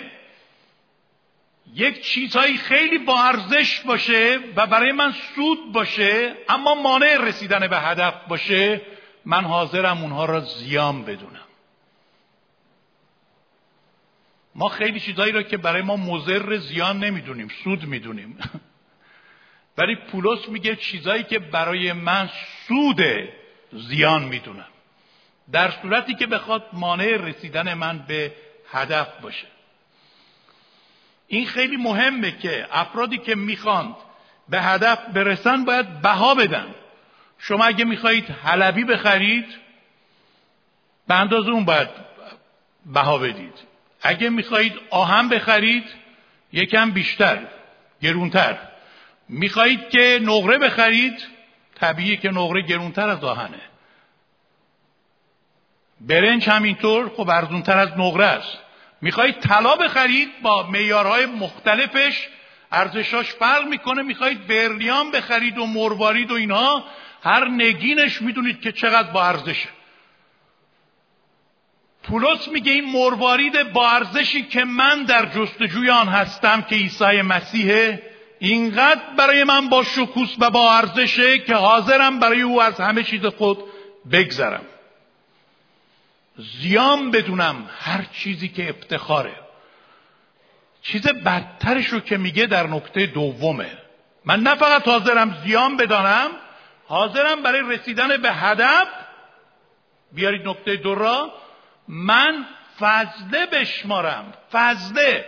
یک 1.74 2.02
چیزهایی 2.02 2.58
خیلی 2.58 2.98
با 2.98 3.24
ارزش 3.24 3.80
باشه 3.80 4.40
و 4.56 4.68
برای 4.68 4.92
من 4.92 5.14
سود 5.36 5.72
باشه 5.72 6.36
اما 6.50 6.76
مانع 6.76 7.18
رسیدن 7.18 7.68
به 7.68 7.80
هدف 7.80 8.14
باشه 8.28 8.82
من 9.26 9.44
حاضرم 9.44 10.02
اونها 10.02 10.26
را 10.26 10.40
زیان 10.40 11.04
بدونم. 11.04 11.42
ما 14.56 14.70
خیلی 14.70 15.00
چیزهایی 15.00 15.32
را 15.32 15.44
که 15.44 15.58
برای 15.58 15.82
ما 15.82 15.96
مضر 15.96 16.58
زیان 16.58 17.00
نمی‌دونیم 17.00 17.48
سود 17.64 17.84
می‌دونیم. 17.84 18.38
ولی 19.78 19.96
پولس 19.96 20.50
میگه 20.50 20.76
چیزهایی 20.76 21.24
که 21.24 21.40
برای 21.40 21.94
من 21.94 22.30
سود 22.68 23.02
زیان 23.72 24.24
می‌دونم 24.24 24.66
در 25.52 25.72
صورتی 25.72 26.16
که 26.16 26.28
بخواد 26.28 26.66
مانع 26.74 27.18
رسیدن 27.18 27.74
من 27.74 28.00
به 28.08 28.34
هدف 28.72 29.08
باشه. 29.22 29.48
این 31.28 31.46
خیلی 31.46 31.78
مهمه 31.78 32.32
که 32.32 32.68
افرادی 32.72 33.18
که 33.18 33.36
می‌خواند 33.36 33.96
به 34.50 34.62
هدف 34.62 35.00
برسن 35.06 35.66
باید 35.66 36.02
بها 36.02 36.36
بدن. 36.36 36.76
شما 37.40 37.66
اگه 37.66 37.86
می‌خواهید 37.86 38.30
حلبی 38.30 38.84
بخرید 38.84 39.46
به 41.08 41.16
اندازه 41.16 41.50
اون 41.50 41.66
باید 41.66 41.90
بها 42.86 43.18
بدید. 43.18 43.54
اگه 44.02 44.30
می‌خواهید 44.30 44.74
آهن 44.90 45.30
بخرید 45.30 45.84
یکم 46.54 46.92
بیشتر 46.92 47.48
گرونتر. 48.02 48.71
می‌خواهید 49.34 49.90
که 49.90 50.20
نقره 50.22 50.58
بخرید؟ 50.58 51.28
طبیعی 51.76 52.18
که 52.18 52.30
نقره 52.30 52.62
گرونتر 52.62 53.10
از 53.10 53.24
آهنه. 53.24 53.62
برنج 56.02 56.50
همینطور 56.50 57.10
خب 57.10 57.30
ارزونتر 57.30 57.78
از 57.78 57.90
نقره 57.98 58.26
است. 58.26 58.58
می‌خواهید 59.02 59.40
طلا 59.40 59.76
بخرید؟ 59.76 60.30
با 60.42 60.68
میارهای 60.68 61.26
مختلفش 61.26 62.28
ارزشاش 62.72 63.34
فرق 63.34 63.68
می‌کنه. 63.68 64.02
می‌خواهید 64.02 64.48
برلیان 64.48 65.12
بخرید 65.12 65.58
و 65.58 65.66
مروارید 65.66 66.32
و 66.32 66.36
اینها 66.36 66.84
هر 67.24 67.48
نگینش 67.48 68.22
می‌دونید 68.22 68.62
که 68.62 68.72
چقدر 68.72 69.12
با 69.12 69.26
ارزشه. 69.26 69.70
پولس 72.04 72.48
میگه 72.48 72.72
این 72.72 72.86
مروارید 72.86 73.74
با 73.74 73.90
ارزشی 73.90 74.44
که 74.44 74.64
من 74.64 75.04
در 75.04 75.26
جستجوی 75.26 75.90
آن 75.90 76.08
هستم 76.08 76.62
که 76.62 76.76
عیسی 76.76 77.22
مسیحه 77.22 78.11
اینقدر 78.44 79.02
برای 79.18 79.44
من 79.44 79.70
با 79.70 79.84
شکوس 79.84 80.36
و 80.40 80.50
با 80.50 80.74
ارزشه 80.74 81.40
که 81.40 81.56
حاضرم 81.56 82.20
برای 82.20 82.42
او 82.42 82.62
از 82.62 82.80
همه 82.80 83.04
چیز 83.04 83.26
خود 83.26 83.58
بگذرم. 84.12 84.66
زیان 86.38 87.12
بدونم 87.12 87.70
هر 87.80 88.06
چیزی 88.14 88.50
که 88.50 88.70
افتخاره. 88.70 89.36
چیز 90.82 91.08
بدترش 91.08 91.88
رو 91.88 92.00
که 92.00 92.18
میگه 92.18 92.46
در 92.46 92.68
نکته 92.68 93.06
دومه. 93.06 93.78
من 94.26 94.40
نه 94.40 94.56
فقط 94.56 94.88
حاضرم 94.88 95.38
زیان 95.46 95.78
بدانم 95.78 96.30
حاضرم 96.88 97.44
برای 97.44 97.62
رسیدن 97.62 98.18
به 98.18 98.32
هدف. 98.32 98.88
بیارید 100.12 100.48
نکته 100.48 100.76
دو 100.76 100.96
را. 100.96 101.34
من 101.88 102.46
فضله 102.80 103.46
بشمارم. 103.46 104.34
فضله. 104.52 105.26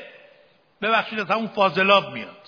ببخشید 0.81 1.19
از 1.19 1.31
همون 1.31 1.47
فاضلاب 1.47 2.13
میاد. 2.13 2.42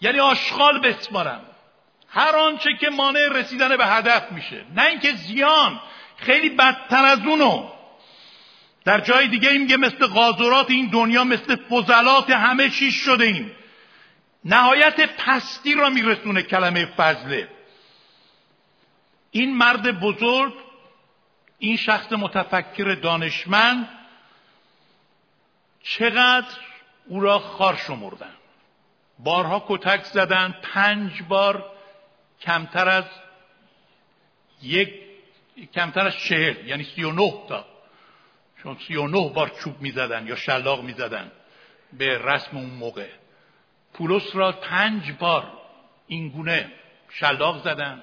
یعنی 0.00 0.20
آشغال 0.20 0.80
بسمارم 0.80 1.40
هر 2.08 2.36
آنچه 2.36 2.70
که 2.80 2.90
مانع 2.90 3.28
رسیدن 3.32 3.76
به 3.76 3.86
هدف 3.86 4.32
میشه. 4.32 4.64
نه 4.74 4.86
اینکه 4.86 5.12
زیان 5.12 5.80
خیلی 6.16 6.48
بدتر 6.48 7.04
از 7.04 7.18
اونو. 7.26 7.70
در 8.84 9.00
جای 9.00 9.28
دیگه 9.28 9.50
این 9.50 9.60
میگه 9.60 9.76
مثل 9.76 10.06
غازورات 10.06 10.70
این 10.70 10.86
دنیا 10.86 11.24
مثل 11.24 11.56
فضلات 11.56 12.30
همه 12.30 12.70
چیز 12.70 12.94
شده 12.94 13.24
ایم. 13.24 13.52
نهایت 14.44 15.16
پستی 15.16 15.74
را 15.74 15.90
میرسونه 15.90 16.42
کلمه 16.42 16.86
فضله. 16.86 17.48
این 19.30 19.56
مرد 19.56 20.00
بزرگ 20.00 20.54
این 21.58 21.76
شخص 21.76 22.12
متفکر 22.12 22.94
دانشمند 23.02 23.88
چقدر 25.82 26.56
او 27.06 27.20
را 27.20 27.38
خار 27.38 27.76
شمردن. 27.76 28.34
بارها 29.18 29.64
کتک 29.68 30.04
زدن. 30.04 30.54
پنج 30.62 31.22
بار 31.22 31.70
کمتر 32.40 32.88
از 32.88 33.04
یک 34.62 34.94
کمتر 35.74 36.06
از 36.06 36.16
چهل 36.16 36.66
یعنی 36.66 36.84
سی 36.84 37.04
و 37.04 37.12
نه 37.12 37.32
تا. 37.48 37.64
چون 38.62 38.76
سی 38.88 38.96
و 38.96 39.06
نه 39.06 39.28
بار 39.28 39.48
چوب 39.48 39.80
می‌زدن 39.80 40.26
یا 40.26 40.36
شلاق 40.36 40.82
می‌زدن 40.82 41.32
به 41.92 42.18
رسم 42.18 42.56
اون 42.56 42.70
موقع. 42.70 43.08
پولس 43.92 44.36
را 44.36 44.52
پنج 44.52 45.12
بار 45.12 45.52
این 46.06 46.28
گونه 46.28 46.72
شلاق 47.10 47.64
زدن. 47.64 48.02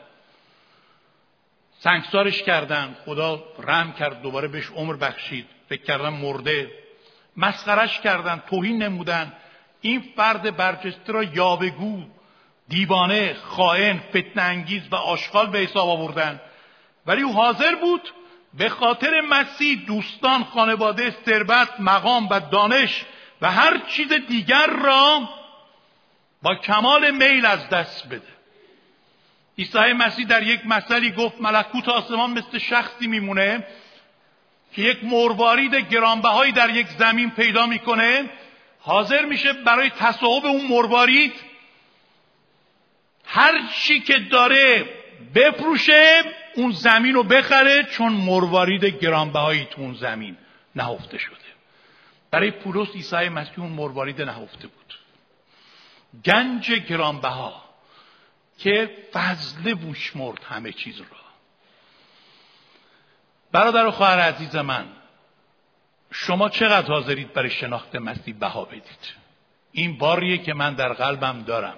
سنگسارش 1.80 2.44
کردن. 2.44 2.96
خدا 3.06 3.44
رحم 3.60 3.94
کرد 3.94 4.22
دوباره 4.22 4.48
بهش 4.48 4.70
عمر 4.70 4.96
بخشید. 4.96 5.48
فکر 5.70 5.84
کردن 5.84 6.10
مرده. 6.10 6.72
مسخرش 7.38 8.00
کردن. 8.00 8.44
توهین 8.50 8.84
نمودن. 8.84 9.34
این 9.82 10.04
فرد 10.16 10.58
برجسته 10.58 11.14
را 11.14 11.24
یاوگو 11.24 12.04
دیوانه 12.68 13.34
خائن 13.34 14.00
فتنه 14.10 14.44
انگیز 14.44 14.82
و 14.92 14.96
آشغال 14.96 15.48
به 15.48 15.60
حساب 15.60 15.90
آوردن. 15.90 16.42
ولی 17.06 17.22
او 17.22 17.34
حاضر 17.34 17.76
بود 17.76 18.14
به 18.54 18.70
خاطر 18.70 19.22
مسیح 19.22 19.86
دوستان 19.88 20.44
خانواده 20.44 21.16
ثروت 21.26 21.70
مقام 21.80 22.28
و 22.32 22.40
دانش 22.40 23.06
و 23.42 23.52
هر 23.52 23.82
چیز 23.88 24.14
دیگر 24.14 24.68
را 24.68 25.30
با 26.42 26.56
کمال 26.56 27.12
میل 27.12 27.46
از 27.46 27.70
دست 27.70 28.08
بده. 28.08 28.32
عیسی 29.58 29.94
مسیح 29.94 30.26
در 30.26 30.44
یک 30.44 30.66
مثلی 30.66 31.12
گفت 31.12 31.42
ملکوت 31.42 31.90
آسمان 31.90 32.32
مثل 32.32 32.58
شخصی 32.58 33.08
میمونه 33.08 33.68
که 34.74 34.82
یک 34.82 35.04
مروارید 35.04 35.76
گرانبهایی 35.76 36.52
در 36.52 36.70
یک 36.70 36.88
زمین 36.88 37.30
پیدا 37.30 37.66
می‌کنه 37.66 38.30
حاضر 38.82 39.26
میشه 39.26 39.54
برای 39.54 39.90
تصاحب 39.90 40.46
اون 40.46 40.68
مروارید 40.68 41.34
هر 43.26 43.68
چی 43.74 44.00
که 44.00 44.20
داره 44.20 44.90
بفروشه 45.36 46.24
اون 46.56 46.72
زمین 46.72 47.14
رو 47.14 47.24
بخره 47.24 47.84
چون 47.84 48.14
مروارید 48.14 48.86
گرانبهایی 48.86 49.66
تو 49.66 49.82
اون 49.82 49.94
زمین 49.94 50.38
نهفته 50.76 51.18
شده. 51.18 51.36
برای 52.32 52.52
پولس 52.52 52.90
عیسی 52.96 53.30
مسیح 53.30 53.60
اون 53.60 53.72
مروارید 53.72 54.22
نهفته 54.22 54.68
بود. 54.68 55.00
گنج 56.26 56.72
گرانبها 56.72 57.64
که 58.58 58.98
فضل 59.14 59.74
بوشمرد 59.74 60.44
همه 60.44 60.72
چیز 60.74 61.00
را. 61.00 61.06
برادر 63.52 63.86
و 63.86 63.92
خواهر 63.92 64.20
عزیز 64.20 64.56
من 64.56 64.86
شما 66.12 66.50
چقدر 66.50 66.88
حاضرید 66.88 67.34
برای 67.34 67.50
شناخت 67.50 67.96
مسیح 67.96 68.36
بها 68.40 68.66
بدید؟ 68.66 69.14
این 69.72 69.98
باریه 69.98 70.38
که 70.38 70.54
من 70.54 70.74
در 70.74 70.94
قلبم 70.94 71.44
دارم. 71.44 71.78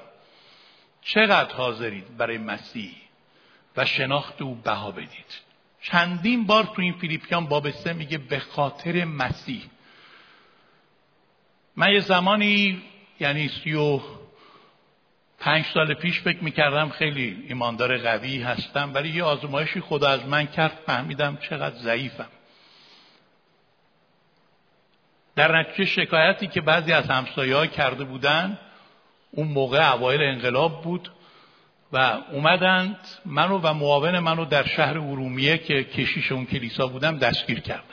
چقدر 1.02 1.56
حاضرید 1.56 2.18
برای 2.18 2.38
مسیح 2.38 2.96
و 3.78 3.86
شناخت 3.86 4.42
او 4.42 4.56
بها 4.56 4.92
بدید؟ 4.92 5.42
چندین 5.82 6.46
بار 6.46 6.64
تو 6.64 6.82
این 6.82 6.94
فیلیپیان 6.94 7.46
باب 7.46 7.72
سه 7.72 7.94
میگه 7.94 8.18
به 8.18 8.40
خاطر 8.40 9.06
مسیح. 9.06 9.64
من 11.76 11.92
یه 11.92 12.00
زمانی 12.00 12.82
یعنی 13.20 13.48
سی 13.48 13.74
و 13.74 14.00
پنج 15.40 15.66
سال 15.74 15.94
پیش 15.94 16.22
فکر 16.22 16.44
می‌کردم 16.44 16.90
خیلی 16.90 17.46
ایماندار 17.48 17.98
قوی 17.98 18.42
هستم 18.42 18.92
ولی 18.94 19.10
یه 19.10 19.24
آزمایشی 19.24 19.82
خدا 19.82 20.10
از 20.10 20.26
من 20.26 20.48
کرد 20.48 20.80
فهمیدم 20.86 21.38
چقدر 21.38 21.76
ضعیفم. 21.76 22.30
در 25.36 25.60
نتیجه 25.60 25.86
شکایتی 25.86 26.48
که 26.48 26.62
بعضی 26.62 26.94
از 26.94 27.10
همسایه 27.10 27.68
کرده 27.68 28.04
بودن 28.04 28.60
اون 29.32 29.48
موقع 29.48 29.94
اوایل 29.94 30.22
انقلاب 30.22 30.82
بود 30.82 31.12
و 31.94 31.98
اومدند 32.32 32.98
منو 33.26 33.60
و 33.64 33.74
معاون 33.74 34.20
منو 34.20 34.46
در 34.46 34.66
شهر 34.66 34.98
ارومیه 34.98 35.58
که 35.58 35.84
کشیش 35.84 36.32
اون 36.32 36.46
کلیسا 36.46 36.88
بودم 36.88 37.18
دستگیر 37.18 37.60
کردن. 37.60 37.84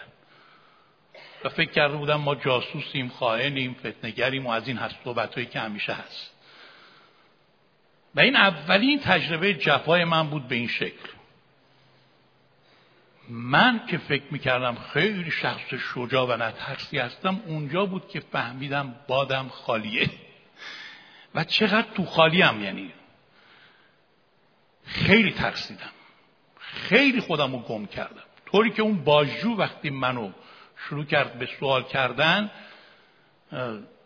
و 1.45 1.49
فکر 1.49 1.71
کرده 1.71 1.97
بودم 1.97 2.21
ما 2.21 2.35
جاسوسیم 2.35 3.09
خائنیم 3.09 3.77
فتنگریم 3.87 4.47
و 4.47 4.51
از 4.51 4.69
این 4.69 4.77
هست 4.77 4.95
صحبتهایی 5.05 5.47
که 5.47 5.61
همیشه 5.61 5.93
هست. 5.93 6.31
و 8.15 8.21
این 8.21 8.37
اولین 8.37 9.01
تجربه 9.01 9.55
جفای 9.55 10.05
من 10.05 10.31
بود 10.31 10.49
به 10.49 10.55
این 10.55 10.69
شکل. 10.69 11.09
من 13.31 13.87
که 13.87 13.99
فکر 13.99 14.25
می‌کردم 14.31 14.75
خیلی 14.75 15.31
شخص 15.31 15.75
شجاع 15.95 16.27
و 16.29 16.37
نترسی 16.37 16.99
هستم 16.99 17.41
اونجا 17.47 17.87
بود 17.87 18.09
که 18.09 18.21
فهمیدم 18.21 18.95
بادم 19.09 19.49
خالیه. 19.49 20.11
و 21.35 21.45
چقدر 21.45 21.87
تو 21.95 22.05
خالیم 22.05 22.63
یعنی؟ 22.63 22.93
خیلی 24.85 25.33
ترسیدم. 25.33 25.91
خیلی 26.59 27.21
خودم 27.21 27.53
رو 27.53 27.59
گم 27.59 27.87
کردم. 27.87 28.23
طوری 28.47 28.71
که 28.71 28.83
اون 28.83 29.05
باجو 29.05 29.57
وقتی 29.57 29.91
منو 29.91 30.31
شروع 30.77 31.05
کرد 31.05 31.39
به 31.39 31.49
سوال 31.61 31.83
کردن 31.83 32.51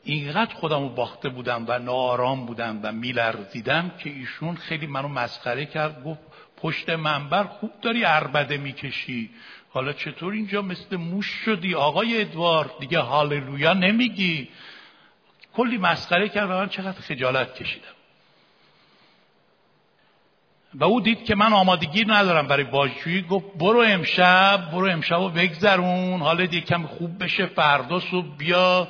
اینقدر 0.02 0.54
خودم 0.54 0.82
رو 0.82 0.88
باخته 0.88 1.28
بودم 1.28 1.64
و 1.68 1.78
ناآرام 1.78 2.46
بودم 2.46 2.80
و 2.82 2.92
میلرزیدم 2.92 3.90
که 3.98 4.10
ایشون 4.10 4.56
خیلی 4.56 4.86
منو 4.86 5.08
مسخره 5.08 5.66
کرد 5.66 6.04
گفت 6.04 6.20
پشت 6.56 6.90
منبر 6.90 7.44
خوب 7.44 7.70
داری 7.82 8.04
اربده 8.04 8.56
می‌کشی. 8.56 9.30
حالا 9.70 9.92
چطور 9.92 10.32
اینجا 10.32 10.62
مثل 10.62 10.96
موش 10.96 11.26
شدی؟ 11.26 11.74
آقای 11.74 12.20
ادوار 12.20 12.70
دیگه 12.80 12.98
هاللویا 12.98 13.72
نمیگی. 13.72 14.48
کلی 15.54 15.78
مسخره 15.78 16.28
کرد 16.28 16.50
و 16.50 16.52
من 16.52 16.68
چقدر 16.68 17.00
خجالت 17.00 17.54
کشیدم. 17.54 17.86
و 20.74 20.84
او 20.84 21.00
دید 21.00 21.24
که 21.24 21.34
من 21.34 21.52
آمادگی 21.52 22.04
ندارم 22.04 22.46
برای 22.46 22.64
بازجویی. 22.64 23.22
گفت 23.22 23.46
برو 23.58 23.78
امشب 23.78 24.70
برو 24.72 24.90
امشب 24.90 25.20
و 25.20 25.28
بگذرون. 25.28 26.20
حالا 26.20 26.46
دیگه 26.46 26.66
کم 26.66 26.86
خوب 26.86 27.24
بشه 27.24 27.46
فردا 27.46 28.00
صبح 28.00 28.36
بیا. 28.36 28.88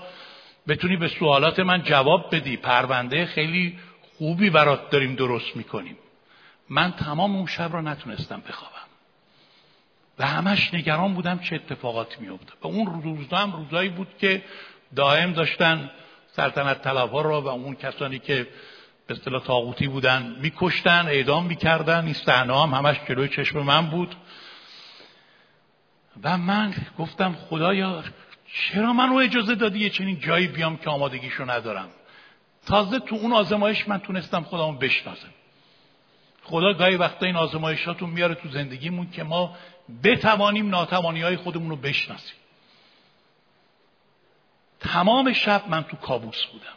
بتونی 0.69 0.97
به 0.97 1.09
سوالات 1.09 1.61
من 1.61 1.83
جواب 1.83 2.35
بدی. 2.37 2.57
پرونده 2.57 3.27
خیلی 3.27 3.79
خوبی 4.19 4.51
برات 4.51 4.91
داریم 4.91 5.15
درست 5.15 5.57
می‌کنیم. 5.57 5.97
من 6.69 6.93
تمام 6.93 7.37
اون 7.37 7.47
شب 7.47 7.73
را 7.73 7.81
نتونستم 7.81 8.43
بخوابم. 8.49 8.75
و 10.19 10.27
همش 10.27 10.75
نگران 10.75 11.15
بودم 11.15 11.39
چه 11.39 11.57
اتفاقاتی 11.57 12.17
میفته 12.21 12.53
و 12.63 12.67
اون 12.67 13.03
روزها 13.03 13.39
هم 13.39 13.53
روزایی 13.53 13.89
بود 13.89 14.09
که 14.19 14.45
دائم 14.97 15.33
داشتن 15.33 15.91
سلطنت 16.27 16.83
طلبها 16.83 17.21
را 17.21 17.41
و 17.41 17.49
اون 17.49 17.75
کسانی 17.75 18.19
که 18.19 18.49
به 19.07 19.15
اصطلاح 19.15 19.43
تاغوتی 19.43 19.89
بودن 19.89 20.37
میکشتن 20.41 21.07
اعدام 21.07 21.47
می‌کردن. 21.47 22.05
این 22.05 22.13
صحنه 22.13 22.63
هم 22.63 22.75
همش 22.75 22.97
جلوی 23.09 23.29
چشم 23.29 23.59
من 23.59 23.87
بود. 23.87 24.17
و 26.23 26.39
من 26.39 26.75
گفتم 26.99 27.33
خدایا 27.33 28.05
چرا 28.55 28.93
من 28.93 29.09
رو 29.09 29.17
اجازه 29.17 29.55
دادی 29.55 29.79
یه 29.79 29.91
چنین 29.91 30.21
جایی 30.21 30.47
بیام 30.47 30.77
که 30.77 30.91
آمادگیشو 30.91 31.51
ندارم؟ 31.51 31.89
تازه 32.67 32.99
تو 32.99 33.15
اون 33.15 33.33
آزمایش 33.33 33.89
من 33.89 33.99
تونستم 33.99 34.43
خودمو 34.43 34.73
بشناسم. 34.73 35.34
خدا 36.45 36.73
گاهی 36.73 36.97
وقتا 36.97 37.27
این 37.27 37.37
آزمایشاتون 37.37 38.11
میاره 38.11 38.35
تو 38.35 38.49
زندگیمون 38.49 39.11
که 39.11 39.23
ما 39.23 39.57
بتوانیم 40.05 40.69
ناتوانی 40.69 41.23
های 41.23 41.37
خودمون 41.37 41.71
رو 41.71 41.77
بشناسیم. 41.77 42.37
تمام 44.81 45.33
شب 45.33 45.63
من 45.69 45.83
تو 45.83 45.97
کابوس 45.97 46.45
بودم. 46.45 46.77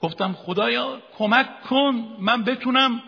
گفتم 0.00 0.32
خدایا 0.32 0.98
کمک 1.18 1.62
کن 1.62 2.16
من 2.18 2.44
بتونم 2.44 3.02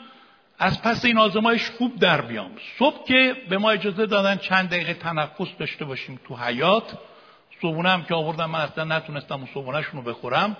از 0.59 0.83
پس 0.83 1.04
این 1.04 1.19
آزمایش 1.19 1.71
خوب 1.71 1.99
در 1.99 2.21
بیام. 2.21 2.50
صبح 2.78 3.04
که 3.04 3.37
به 3.49 3.59
ما 3.59 3.71
اجازه 3.71 4.07
دادن 4.07 4.37
چند 4.37 4.69
دقیقه 4.69 4.95
تنفس 4.95 5.57
داشته 5.59 5.85
باشیم 5.85 6.21
تو 6.28 6.37
حیات 6.37 6.99
صبحونه 7.62 7.88
هم 7.88 8.04
که 8.04 8.14
آوردم 8.14 8.50
من 8.50 8.61
اصلا 8.61 8.85
نتونستم 8.85 9.35
اون 9.35 9.49
صبحونهشون 9.54 10.04
رو 10.04 10.12
بخورم. 10.12 10.57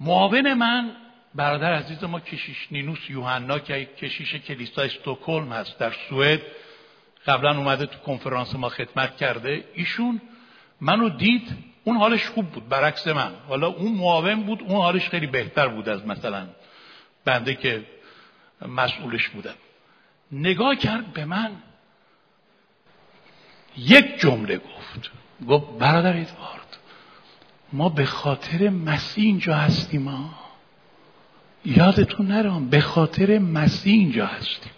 معاون 0.00 0.54
من 0.54 0.96
برادر 1.36 1.72
عزیز 1.74 2.04
ما 2.04 2.20
کشیش 2.20 2.68
نینوس 2.70 3.10
یوحنا 3.10 3.58
که 3.58 3.84
کشیش 3.84 4.34
کلیسا 4.34 4.82
استوکلم 4.82 5.52
هست 5.52 5.78
در 5.78 5.92
سوئد 6.08 6.40
قبلا 7.26 7.58
اومده 7.58 7.86
تو 7.86 7.98
کنفرانس 7.98 8.54
ما 8.54 8.68
خدمت 8.68 9.16
کرده. 9.16 9.64
ایشون 9.74 10.20
منو 10.80 11.08
دید 11.08 11.56
اون 11.84 11.96
حالش 11.96 12.26
خوب 12.26 12.46
بود 12.46 12.68
برعکس 12.68 13.06
من. 13.06 13.32
حالا 13.48 13.66
اون 13.66 13.92
معاون 13.92 14.42
بود 14.42 14.62
اون 14.62 14.76
حالش 14.76 15.08
خیلی 15.08 15.26
بهتر 15.26 15.68
بود 15.68 15.88
از 15.88 16.06
مثلا 16.06 16.46
بنده 17.24 17.54
که 17.54 17.84
مسئولش 18.68 19.28
بودم 19.28 19.54
نگاه 20.32 20.76
کرد 20.76 21.12
به 21.12 21.24
من 21.24 21.52
یک 23.76 24.20
جمله 24.20 24.56
گفت. 24.56 25.10
گفت 25.48 25.78
برادر 25.78 26.16
ادوارد 26.16 26.76
ما 27.72 27.88
به 27.88 28.04
خاطر 28.04 28.68
مسیح 28.68 29.24
اینجا 29.24 29.54
هستیم 29.54 30.02
ما 30.02 30.45
یادتون 31.66 32.26
نرام 32.26 32.68
به 32.68 32.80
خاطر 32.80 33.38
مسیح 33.38 33.94
اینجا 33.94 34.26
هستیم. 34.26 34.72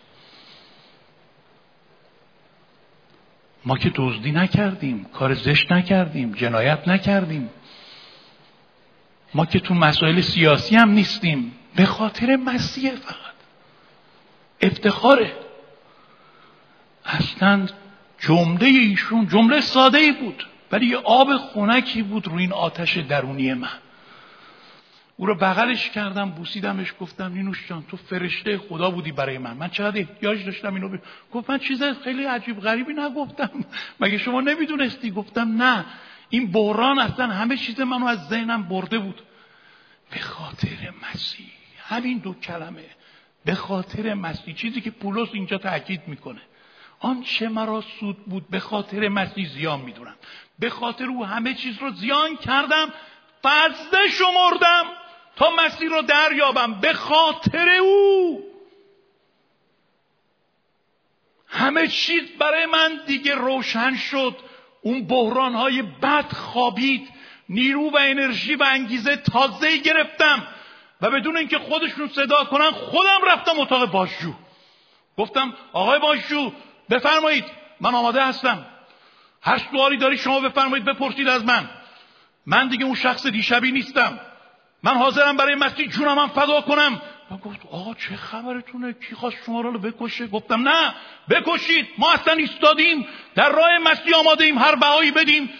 ما 3.65 3.79
که 3.79 3.93
دزدی 3.95 4.33
نکردیم 4.33 5.05
کار 5.05 5.35
زشت 5.35 5.73
نکردیم 5.73 6.33
جنایت 6.33 6.89
نکردیم. 6.89 7.51
ما 9.35 9.47
که 9.47 9.61
تو 9.61 9.75
مسائل 9.75 10.21
سیاسی 10.21 10.77
هم 10.77 10.91
نیستیم. 10.91 11.53
به 11.77 11.87
خاطر 11.87 12.37
مسیح 12.37 12.95
فقط. 12.95 13.35
افتخاره. 14.61 15.33
اصلا 17.05 17.67
جمله 18.19 18.67
ایشون 18.67 19.29
جمله 19.29 19.61
ساده 19.61 19.99
ای 19.99 20.13
بود. 20.13 20.47
ولی 20.73 20.87
یه 20.87 20.97
آب 20.97 21.37
خونکی 21.37 22.03
بود 22.03 22.29
روی 22.29 22.43
این 22.43 22.53
آتش 22.53 22.99
درونی 22.99 23.55
من. 23.55 23.69
او 25.21 25.27
رو 25.27 25.35
بغلش 25.35 25.91
کردم 25.91 26.31
بوسیدمش 26.31 26.95
گفتم 27.01 27.33
نینوش 27.33 27.69
جان 27.69 27.85
تو 27.91 27.97
فرشته 27.97 28.59
خدا 28.59 28.91
بودی 28.91 29.13
برای 29.13 29.39
من. 29.39 29.57
من 29.57 29.69
چقدر 29.69 29.99
احتیاج 29.99 30.45
داشتم 30.45 30.75
اینو 30.75 30.89
بی... 30.89 30.99
گفت 31.33 31.51
من 31.51 31.59
چیز 31.59 31.83
خیلی 32.05 32.25
عجیب 32.25 32.61
غریبی 32.61 32.93
نگفتم. 32.93 33.51
مگه 34.01 34.19
شما 34.19 34.41
نمی‌دونستی؟ 34.41 35.11
گفتم 35.11 35.63
نه 35.63 35.85
این 36.29 36.53
بحران 36.53 36.99
اصلا 36.99 37.27
همه 37.27 37.57
چیز 37.57 37.81
منو 37.81 38.07
از 38.07 38.29
ذهنم 38.29 38.63
برده 38.63 38.99
بود. 38.99 39.23
به 40.11 40.19
خاطر 40.21 40.93
مسیح. 41.03 41.47
همین 41.79 42.19
دو 42.19 42.35
کلمه. 42.35 42.85
به 43.45 43.55
خاطر 43.55 44.15
مسیح. 44.15 44.55
چیزی 44.55 44.81
که 44.81 44.91
پولس 44.91 45.29
اینجا 45.33 45.59
تاکید 45.59 46.03
می‌کنه. 46.07 46.41
آنچه 47.01 47.49
مرا 47.49 47.81
سود 48.01 48.25
بود 48.25 48.49
به 48.51 48.61
خاطر 48.61 49.09
مسیح 49.09 49.49
زیان 49.49 49.81
می‌دونم. 49.81 50.15
به 50.59 50.71
خاطر 50.71 51.05
او 51.05 51.27
همه 51.27 51.55
چیز 51.55 51.79
رو 51.79 51.91
زیان 51.91 52.37
کردم 52.37 52.93
فضله 53.43 54.09
شمردم. 54.11 54.85
تا 55.39 55.51
مسیر 55.51 55.91
رو 55.91 56.03
دریابم 56.03 56.75
به 56.75 56.93
خاطر 56.93 57.69
او. 57.69 58.45
همه 61.47 61.89
چیز 61.89 62.23
برای 62.39 62.67
من 62.67 63.01
دیگه 63.07 63.35
روشن 63.35 63.97
شد. 63.97 64.37
اون 64.83 65.07
بحران 65.07 65.55
های 65.55 65.83
بد 65.83 66.33
خوابید. 66.33 67.09
نیرو 67.49 67.91
و 67.91 67.99
انرژی 68.01 68.55
و 68.55 68.63
انگیزه 68.63 69.17
تازه 69.17 69.77
گرفتم. 69.77 70.47
و 71.01 71.11
بدون 71.11 71.37
اینکه 71.37 71.59
خودشون 71.59 72.09
صدا 72.09 72.45
کنن 72.45 72.71
خودم 72.71 73.19
رفتم 73.27 73.61
اتاق 73.61 73.91
باشجو. 73.91 74.33
گفتم 75.19 75.55
آقای 75.73 75.99
باشجو 75.99 76.53
بفرمایید. 76.91 77.45
من 77.81 77.95
آماده 77.95 78.25
هستم. 78.25 78.67
هر 79.43 79.59
سوالی 79.59 79.97
داری 79.97 80.19
شما 80.19 80.41
بفرمایید 80.41 80.85
بپرسید 80.87 81.29
از 81.29 81.45
من. 81.45 81.71
من 82.47 82.69
دیگه 82.69 82.85
اون 82.85 82.95
شخص 82.95 83.27
دیشبی 83.27 83.73
نیستم. 83.73 84.21
من 84.83 84.95
حاضرم 84.95 85.37
برای 85.37 85.55
مسیح 85.55 85.89
جونم 85.89 86.19
هم 86.19 86.29
فدا 86.29 86.61
کنم. 86.61 87.03
و 87.31 87.37
گفت 87.37 87.61
آقا 87.71 87.95
چه 87.95 88.17
خبرتونه؟ 88.17 88.93
کی 88.93 89.15
خواست 89.15 89.37
شما 89.47 89.61
رو 89.61 89.79
بکشه؟ 89.79 90.27
گفتم 90.27 90.69
نه 90.69 90.95
بکشید. 91.31 91.87
ما 91.99 92.13
اصلا 92.13 92.35
ایستادیم. 92.35 93.07
در 93.35 93.49
راه 93.49 93.79
مسیح 93.79 94.17
آماده 94.17 94.45
ایم 94.45 94.59
هر 94.59 94.75
بهایی 94.75 95.11
بدیم. 95.11 95.51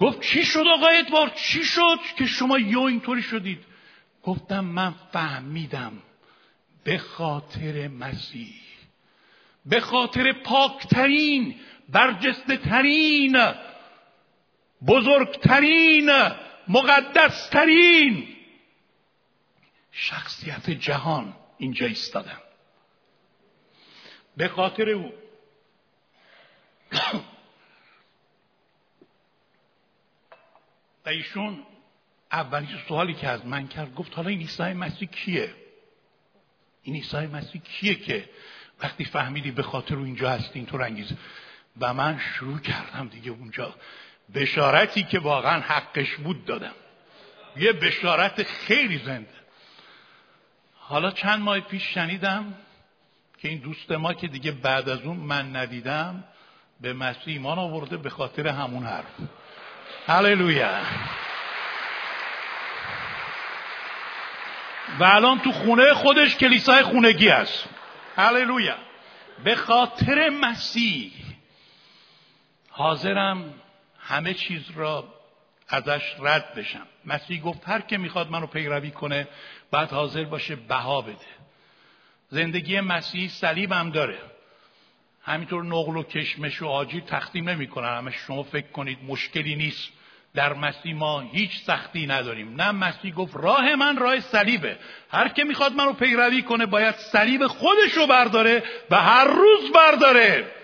گفت 0.00 0.20
چی 0.20 0.44
شد 0.44 0.64
آقا 0.76 0.86
ادوارد؟ 0.86 1.34
چی 1.34 1.64
شد 1.64 1.98
که 2.18 2.26
شما 2.26 2.58
یو 2.58 2.80
اینطوری 2.80 3.22
شدید؟ 3.22 3.64
گفتم 4.22 4.60
من 4.60 4.94
فهمیدم. 5.12 5.92
به 6.84 6.98
خاطر 6.98 7.88
مسیح. 7.88 8.54
به 9.66 9.80
خاطر 9.80 10.32
پاکترین 10.32 11.54
برجسته 11.88 12.56
ترین 12.56 13.52
بزرگترین 14.86 16.10
مقدسترین 16.68 18.36
شخصیت 19.92 20.70
جهان 20.70 21.36
اینجا 21.58 21.86
ایستادم 21.86 22.40
به 24.36 24.48
خاطر 24.48 24.88
او 24.88 25.12
و 31.06 31.08
ایشون 31.08 31.66
اولین 32.32 32.78
سوالی 32.88 33.14
که 33.14 33.28
از 33.28 33.46
من 33.46 33.68
کرد 33.68 33.94
گفت 33.94 34.14
حالا 34.14 34.28
این 34.28 34.38
عیسی 34.38 34.62
مسیح 34.62 35.08
کیه؟ 35.08 35.54
این 36.82 36.94
عیسی 36.94 37.16
مسیح 37.16 37.60
کیه 37.60 37.94
که 37.94 38.30
وقتی 38.82 39.04
فهمیدی 39.04 39.50
به 39.50 39.62
خاطر 39.62 39.94
او 39.94 40.04
اینجا 40.04 40.30
هستی 40.30 40.58
اینطور 40.58 40.82
انگیزه 40.82 41.16
و 41.80 41.94
من 41.94 42.18
شروع 42.18 42.58
کردم 42.58 43.08
دیگه 43.08 43.30
اونجا. 43.30 43.74
بشارتی 44.34 45.02
که 45.02 45.18
واقعا 45.18 45.60
حقش 45.60 46.16
بود 46.16 46.44
دادم. 46.44 46.74
یه 47.56 47.72
بشارت 47.72 48.42
خیلی 48.42 48.98
زنده. 48.98 49.38
حالا 50.74 51.10
چند 51.10 51.40
ماه 51.40 51.60
پیش 51.60 51.94
شنیدم 51.94 52.54
که 53.38 53.48
این 53.48 53.58
دوست 53.58 53.92
ما 53.92 54.14
که 54.14 54.28
دیگه 54.28 54.52
بعد 54.52 54.88
از 54.88 55.02
اون 55.02 55.16
من 55.16 55.56
ندیدم 55.56 56.24
به 56.80 56.92
مسیح 56.92 57.22
ایمان 57.26 57.58
آورده 57.58 57.96
به 57.96 58.10
خاطر 58.10 58.48
همون 58.48 58.82
حرف. 58.82 59.14
هللویا. 60.06 60.80
و 65.00 65.04
الان 65.04 65.40
تو 65.40 65.52
خونه 65.52 65.94
خودش 65.94 66.36
کلیسای 66.36 66.82
خونگی 66.82 67.28
است. 67.28 67.68
هللویا. 68.16 68.76
به 69.44 69.54
خاطر 69.54 70.28
مسیح 70.28 71.12
حاضرم 72.70 73.54
همه 74.08 74.34
چیز 74.34 74.62
را 74.74 75.04
ازش 75.68 76.02
رد 76.20 76.54
بشم. 76.54 76.86
مسیح 77.04 77.42
گفت 77.42 77.68
هر 77.68 77.80
که 77.80 77.98
می‌خواد 77.98 78.30
منو 78.30 78.46
پیروی 78.46 78.90
کنه 78.90 79.28
بعد 79.70 79.90
حاضر 79.90 80.24
باشه 80.24 80.56
بها 80.56 81.00
بده. 81.00 81.26
زندگی 82.28 82.80
مسیح 82.80 83.28
صلیب 83.28 83.92
داره. 83.92 84.18
همینطور 85.22 85.64
نقل 85.64 85.96
و 85.96 86.02
کشمش 86.02 86.62
و 86.62 86.66
آجی 86.66 87.00
تقدیم 87.00 87.48
نمی‌کنن. 87.48 87.98
همه 87.98 88.10
شما 88.10 88.42
فکر 88.42 88.66
کنید 88.66 88.98
مشکلی 89.06 89.56
نیست. 89.56 89.88
در 90.34 90.52
مسیح 90.52 90.94
ما 90.94 91.20
هیچ 91.20 91.62
سختی 91.64 92.06
نداریم. 92.06 92.60
نه 92.60 92.70
مسیح 92.70 93.14
گفت 93.14 93.36
راه 93.36 93.74
من 93.74 93.96
راه 93.96 94.20
صلیبه. 94.20 94.78
هر 95.10 95.28
که 95.28 95.44
می‌خواد 95.44 95.72
منو 95.72 95.92
پیروی 95.92 96.42
کنه 96.42 96.66
باید 96.66 96.94
صلیب 96.94 97.46
خودش 97.46 97.92
رو 97.96 98.06
برداره 98.06 98.62
و 98.90 98.96
هر 98.96 99.24
روز 99.24 99.72
برداره. 99.72 100.57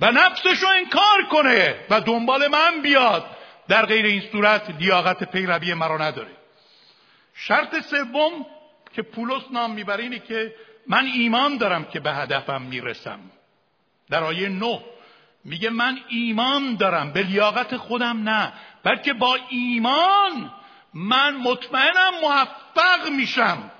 و 0.00 0.10
نفسش 0.12 0.64
انکار 0.76 1.24
کنه 1.30 1.74
و 1.90 2.00
دنبال 2.00 2.48
من 2.48 2.82
بیاد. 2.82 3.26
در 3.68 3.86
غیر 3.86 4.04
این 4.04 4.22
صورت 4.32 4.70
لیاقت 4.78 5.24
پیروی 5.24 5.74
مرا 5.74 5.98
نداره. 5.98 6.30
شرط 7.34 7.80
سوم 7.80 8.46
که 8.92 9.02
پولس 9.02 9.42
نام 9.52 9.70
می‌بره 9.70 10.02
اینه 10.02 10.18
که 10.18 10.54
من 10.86 11.04
ایمان 11.04 11.56
دارم 11.56 11.84
که 11.84 12.00
به 12.00 12.12
هدفم 12.12 12.62
می‌رسم. 12.62 13.20
در 14.10 14.24
آیه 14.24 14.48
نه 14.48 14.80
میگه 15.44 15.70
من 15.70 15.98
ایمان 16.08 16.76
دارم 16.76 17.12
به 17.12 17.22
لیاقت 17.22 17.76
خودم 17.76 18.28
نه 18.28 18.52
بلکه 18.82 19.12
با 19.12 19.38
ایمان 19.48 20.52
من 20.94 21.36
مطمئنم 21.36 22.12
موفق 22.22 23.08
میشم. 23.16 23.70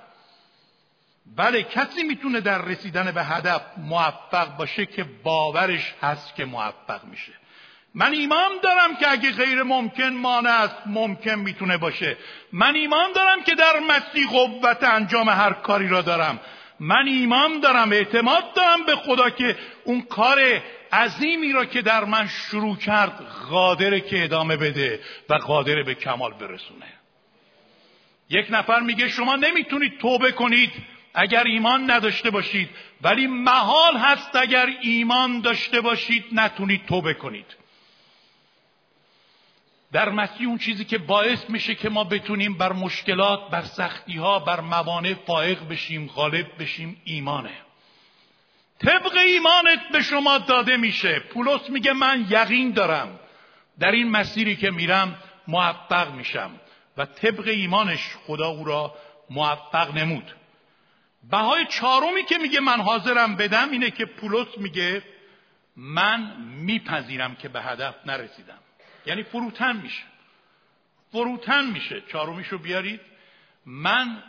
بله 1.25 1.63
کسی 1.63 2.03
می‌تونه 2.03 2.41
در 2.41 2.61
رسیدن 2.61 3.11
به 3.11 3.23
هدف 3.23 3.61
موفق 3.77 4.57
باشه 4.57 4.85
که 4.85 5.05
باورش 5.23 5.93
هست 6.01 6.35
که 6.35 6.45
موفق 6.45 7.03
میشه. 7.03 7.31
من 7.95 8.13
ایمان 8.13 8.51
دارم 8.63 8.95
که 8.95 9.11
اگه 9.11 9.31
غیر 9.31 9.63
ممکن 9.63 10.09
مانع 10.09 10.49
است 10.49 10.75
ممکن 10.85 11.35
می‌تونه 11.35 11.77
باشه. 11.77 12.17
من 12.53 12.75
ایمان 12.75 13.11
دارم 13.15 13.43
که 13.43 13.55
در 13.55 13.79
مسیح 13.79 14.27
قوت 14.29 14.83
انجام 14.83 15.29
هر 15.29 15.53
کاری 15.53 15.87
را 15.87 16.01
دارم. 16.01 16.39
من 16.79 17.07
ایمان 17.07 17.59
دارم 17.59 17.91
اعتماد 17.91 18.53
دارم 18.53 18.85
به 18.85 18.95
خدا 18.95 19.29
که 19.29 19.57
اون 19.83 20.01
کار 20.01 20.61
عظیمی 20.91 21.53
را 21.53 21.65
که 21.65 21.81
در 21.81 22.05
من 22.05 22.27
شروع 22.27 22.77
کرد 22.77 23.25
قادره 23.49 24.01
که 24.01 24.23
ادامه 24.23 24.57
بده 24.57 24.99
و 25.29 25.33
قادره 25.33 25.83
به 25.83 25.95
کمال 25.95 26.33
برسونه. 26.33 26.85
یک 28.29 28.47
نفر 28.49 28.79
میگه 28.79 29.09
شما 29.09 29.35
نمی‌تونید 29.35 29.97
توبه 29.97 30.31
کنید. 30.31 30.71
اگر 31.13 31.43
ایمان 31.43 31.91
نداشته 31.91 32.29
باشید 32.29 32.69
ولی 33.01 33.27
محال 33.27 33.97
هست 33.97 34.35
اگر 34.35 34.69
ایمان 34.81 35.41
داشته 35.41 35.81
باشید 35.81 36.25
نتونید 36.31 36.85
توبه 36.85 37.13
کنید. 37.13 37.61
در 39.91 40.09
مسیح 40.09 40.47
اون 40.47 40.57
چیزی 40.57 40.85
که 40.85 40.97
باعث 40.97 41.49
میشه 41.49 41.75
که 41.75 41.89
ما 41.89 42.03
بتونیم 42.03 42.57
بر 42.57 42.73
مشکلات 42.73 43.49
بر 43.49 43.61
سختی 43.61 44.17
ها 44.17 44.39
بر 44.39 44.59
موانع 44.59 45.13
فائق 45.13 45.67
بشیم 45.67 46.07
غالب 46.07 46.47
بشیم 46.59 47.01
ایمانه. 47.03 47.53
طبق 48.79 49.17
ایمانت 49.17 49.79
به 49.91 50.01
شما 50.01 50.37
داده 50.37 50.77
میشه. 50.77 51.19
پولس 51.19 51.69
میگه 51.69 51.93
من 51.93 52.27
یقین 52.29 52.71
دارم. 52.71 53.19
در 53.79 53.91
این 53.91 54.09
مسیری 54.09 54.55
که 54.55 54.71
میرم 54.71 55.17
موفق 55.47 56.11
میشم. 56.11 56.51
و 56.97 57.05
طبق 57.05 57.47
ایمانش 57.47 58.15
خدا 58.27 58.47
او 58.47 58.63
را 58.63 58.95
موفق 59.29 59.97
نمود. 59.97 60.35
بهای 61.29 61.65
چهارمی 61.65 62.23
که 62.23 62.37
میگه 62.37 62.59
من 62.59 62.81
حاضرم 62.81 63.35
بدم 63.35 63.71
اینه 63.71 63.91
که 63.91 64.05
پولس 64.05 64.57
میگه 64.57 65.03
من 65.75 66.41
میپذیرم 66.41 67.35
که 67.35 67.49
به 67.49 67.61
هدف 67.61 67.95
نرسیدم. 68.05 68.59
یعنی 69.05 69.23
فروتن 69.23 69.77
میشه. 69.77 70.03
فروتن 71.11 71.65
میشه. 71.65 72.01
چهارمیشو 72.11 72.57
بیارید. 72.57 73.01
من 73.65 74.23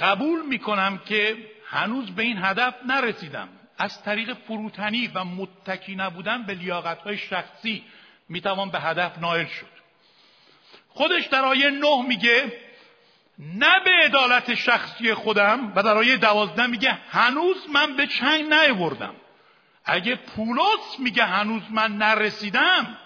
قبول 0.00 0.46
می‌کنم 0.46 0.98
که 0.98 1.36
هنوز 1.66 2.10
به 2.10 2.22
این 2.22 2.38
هدف 2.44 2.74
نرسیدم. 2.86 3.48
از 3.78 4.02
طریق 4.02 4.34
فروتنی 4.34 5.10
و 5.14 5.24
متکی 5.24 5.96
نبودن 5.96 6.42
به 6.42 6.54
لیاقت 6.54 6.98
های 6.98 7.18
شخصی 7.18 7.84
می‌توان 8.28 8.70
به 8.70 8.80
هدف 8.80 9.18
نائل 9.18 9.46
شد. 9.46 9.80
خودش 10.88 11.26
در 11.26 11.44
آیه 11.44 11.70
نه 11.70 12.06
میگه 12.08 12.52
نه 13.40 13.80
به 13.84 13.90
عدالت 14.04 14.54
شخصی 14.54 15.14
خودم 15.14 15.72
و 15.76 15.82
در 15.82 15.96
آیه 15.96 16.16
دوازده 16.16 16.66
میگه 16.66 16.98
هنوز 17.10 17.56
من 17.72 17.96
به 17.96 18.06
چنگ 18.06 18.52
نیاوردم. 18.52 19.14
اگه 19.84 20.16
پولس 20.16 20.98
میگه 20.98 21.24
هنوز 21.24 21.62
من 21.70 21.96
نرسیدم 21.96 22.96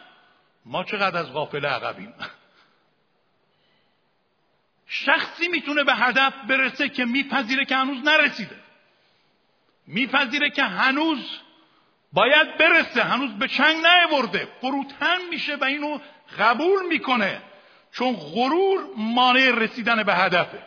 ما 0.66 0.85
چقدر 0.85 1.18
از 1.18 1.33
غافل 1.33 1.66
عقبیم؟ 1.66 2.14
شخصی 4.87 5.49
می‌تونه 5.49 5.85
به 5.85 5.94
هدف 5.94 6.35
برسه 6.49 6.88
که 6.88 7.05
میپذیره 7.05 7.64
که 7.64 7.77
هنوز 7.77 8.05
نرسیده. 8.05 8.57
میپذیره 9.87 10.51
که 10.51 10.62
هنوز 10.62 11.38
باید 12.12 12.59
برسه 12.59 13.03
هنوز 13.03 13.31
به 13.31 13.49
چنگ 13.49 13.87
نیورده 13.87 14.49
فروتن 14.61 15.18
میشه 15.31 15.57
و 15.57 15.64
اینو 15.64 15.99
قبول 16.38 16.87
می‌کنه. 16.88 17.42
چون 17.94 18.16
غرور 18.16 18.80
مانع 18.96 19.50
رسیدن 19.50 20.02
به 20.02 20.14
هدفه. 20.14 20.62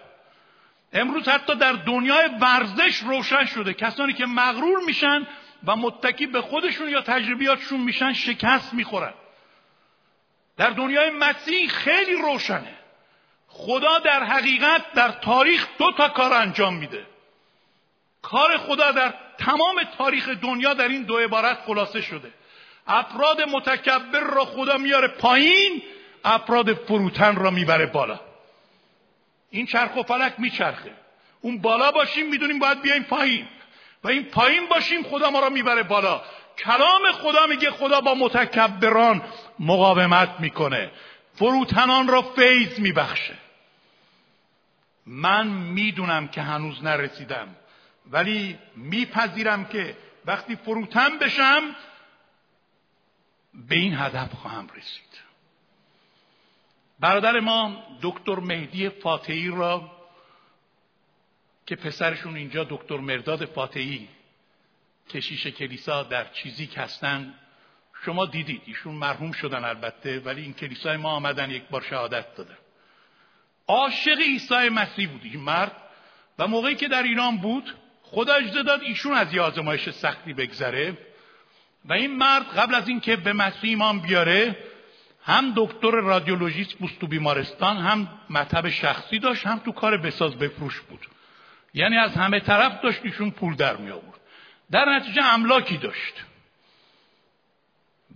امروز 0.94 1.28
حتی 1.28 1.56
در 1.56 1.74
دنیای 1.74 2.30
ورزش 2.42 2.98
روشن 2.98 3.46
شده. 3.46 3.74
کسانی 3.74 4.14
که 4.14 4.26
مغرور 4.26 4.80
میشن 4.86 5.28
و 5.66 5.76
متکی 5.76 6.28
به 6.28 6.42
خودشون 6.42 6.90
یا 6.90 7.02
تجربیاتشون 7.02 7.82
میشن 7.82 8.14
شکست 8.14 8.74
می‌خورن. 8.74 9.14
در 10.58 10.70
دنیای 10.70 11.10
مسیح 11.10 11.70
خیلی 11.70 12.14
روشنه. 12.14 12.74
خدا 13.48 14.00
در 14.00 14.24
حقیقت 14.24 14.94
در 14.94 15.12
تاریخ 15.12 15.68
دو 15.78 15.92
تا 15.92 16.10
کار 16.10 16.34
انجام 16.34 16.74
میده. 16.74 17.06
کار 18.22 18.58
خدا 18.58 18.92
در 18.92 19.14
تمام 19.38 19.84
تاریخ 19.98 20.30
دنیا 20.30 20.74
در 20.74 20.88
این 20.88 21.04
دو 21.04 21.18
عبارت 21.18 21.58
خلاصه 21.66 22.02
شده. 22.02 22.32
افراد 22.88 23.42
متکبر 23.42 24.20
را 24.20 24.46
خدا 24.46 24.78
میاره 24.78 25.08
پایین 25.08 25.84
افراد 26.28 26.74
فروتن 26.74 27.36
را 27.36 27.52
می‌بره 27.52 27.86
بالا. 27.86 28.20
این 29.50 29.66
چرخ 29.66 29.96
و 29.96 30.04
فلک 30.04 30.34
میچرخه. 30.38 30.92
اون 31.42 31.62
بالا 31.62 31.92
باشیم 31.92 32.30
می‌دونیم 32.30 32.60
باید 32.60 32.82
بیایم 32.82 33.04
پایین. 33.04 33.48
و 34.04 34.08
این 34.08 34.24
پایین 34.24 34.66
باشیم 34.66 35.04
خدا 35.04 35.30
ما 35.30 35.40
را 35.40 35.50
می‌بره 35.50 35.84
بالا. 35.84 36.22
کلام 36.58 37.12
خدا 37.12 37.48
میگه 37.48 37.72
خدا 37.72 38.02
با 38.02 38.16
متکبران 38.16 39.22
مقاومت 39.60 40.40
می‌کنه. 40.40 40.92
فروتنان 41.36 42.08
را 42.08 42.22
فیض 42.22 42.80
میبخشه. 42.80 43.36
من 45.06 45.48
می‌دونم 45.48 46.28
که 46.28 46.42
هنوز 46.42 46.84
نرسیدم. 46.84 47.56
ولی 48.12 48.58
میپذیرم 48.76 49.66
که 49.66 49.98
وقتی 50.26 50.56
فروتن 50.56 51.20
بشم 51.20 51.76
به 53.54 53.76
این 53.76 53.96
هدف 53.98 54.34
خواهم 54.34 54.68
رسید. 54.76 55.27
برادر 57.00 57.40
ما 57.40 57.84
دکتر 58.02 58.36
مهدی 58.36 58.90
فاتحی 58.90 59.48
را 59.48 59.92
که 61.66 61.76
پسرشون 61.76 62.36
اینجا 62.36 62.64
دکتر 62.64 62.98
مرداد 62.98 63.46
فاتحی 63.46 64.08
کشیش 65.10 65.48
کلیسا 65.48 66.04
در 66.04 66.26
چیزی 66.32 66.70
هستن 66.76 67.34
شما 68.06 68.26
دیدید. 68.26 68.62
ایشون 68.66 68.96
مرحوم 68.96 69.32
شدن 69.32 69.64
البته 69.64 70.20
ولی 70.20 70.42
این 70.42 70.54
کلیسای 70.54 70.98
ما 70.98 71.10
آمدن 71.10 71.52
یک 71.52 71.64
بار 71.64 71.82
شهادت 71.82 72.36
دادن. 72.36 72.58
عاشق 73.68 74.20
عیسی 74.20 74.70
مسیح 74.70 75.10
بود 75.10 75.22
این 75.24 75.40
مرد 75.40 75.72
و 76.40 76.48
موقعی 76.48 76.76
که 76.76 76.88
در 76.88 77.04
ایران 77.04 77.38
بود 77.38 77.76
خدا 78.04 78.34
اجازه 78.34 78.64
داد 78.64 78.82
ایشون 78.82 79.14
از 79.14 79.34
یه 79.34 79.42
آزمایش 79.42 79.90
سختی 79.90 80.34
بگذره 80.34 80.98
و 81.86 81.94
این 81.94 82.18
مرد 82.18 82.58
قبل 82.58 82.76
از 82.76 82.88
اینکه 82.88 83.16
به 83.16 83.34
مسیح 83.34 83.70
ایمان 83.70 84.00
بیاره 84.00 84.58
هم 85.28 85.54
دکتر 85.56 85.92
رادیولوژیست 85.92 86.74
بود 86.74 86.92
تو 87.00 87.08
بیمارستان 87.08 87.78
هم 87.78 88.08
مطب 88.30 88.70
شخصی 88.70 89.20
داشت 89.20 89.48
هم 89.48 89.60
تو 89.60 89.72
کار 89.72 89.98
بساز 89.98 90.36
بفروش 90.36 90.82
بود. 90.82 91.08
یعنی 91.74 91.98
از 91.98 92.16
همه 92.16 92.40
طرف 92.40 92.82
داشت 92.82 93.00
ایشون 93.04 93.32
پول 93.32 93.56
در 93.56 93.78
می 93.78 93.92
آورد. 93.92 94.20
در 94.72 94.86
نتیجه 94.86 95.26
املاکی 95.26 95.78
داشت. 95.78 96.14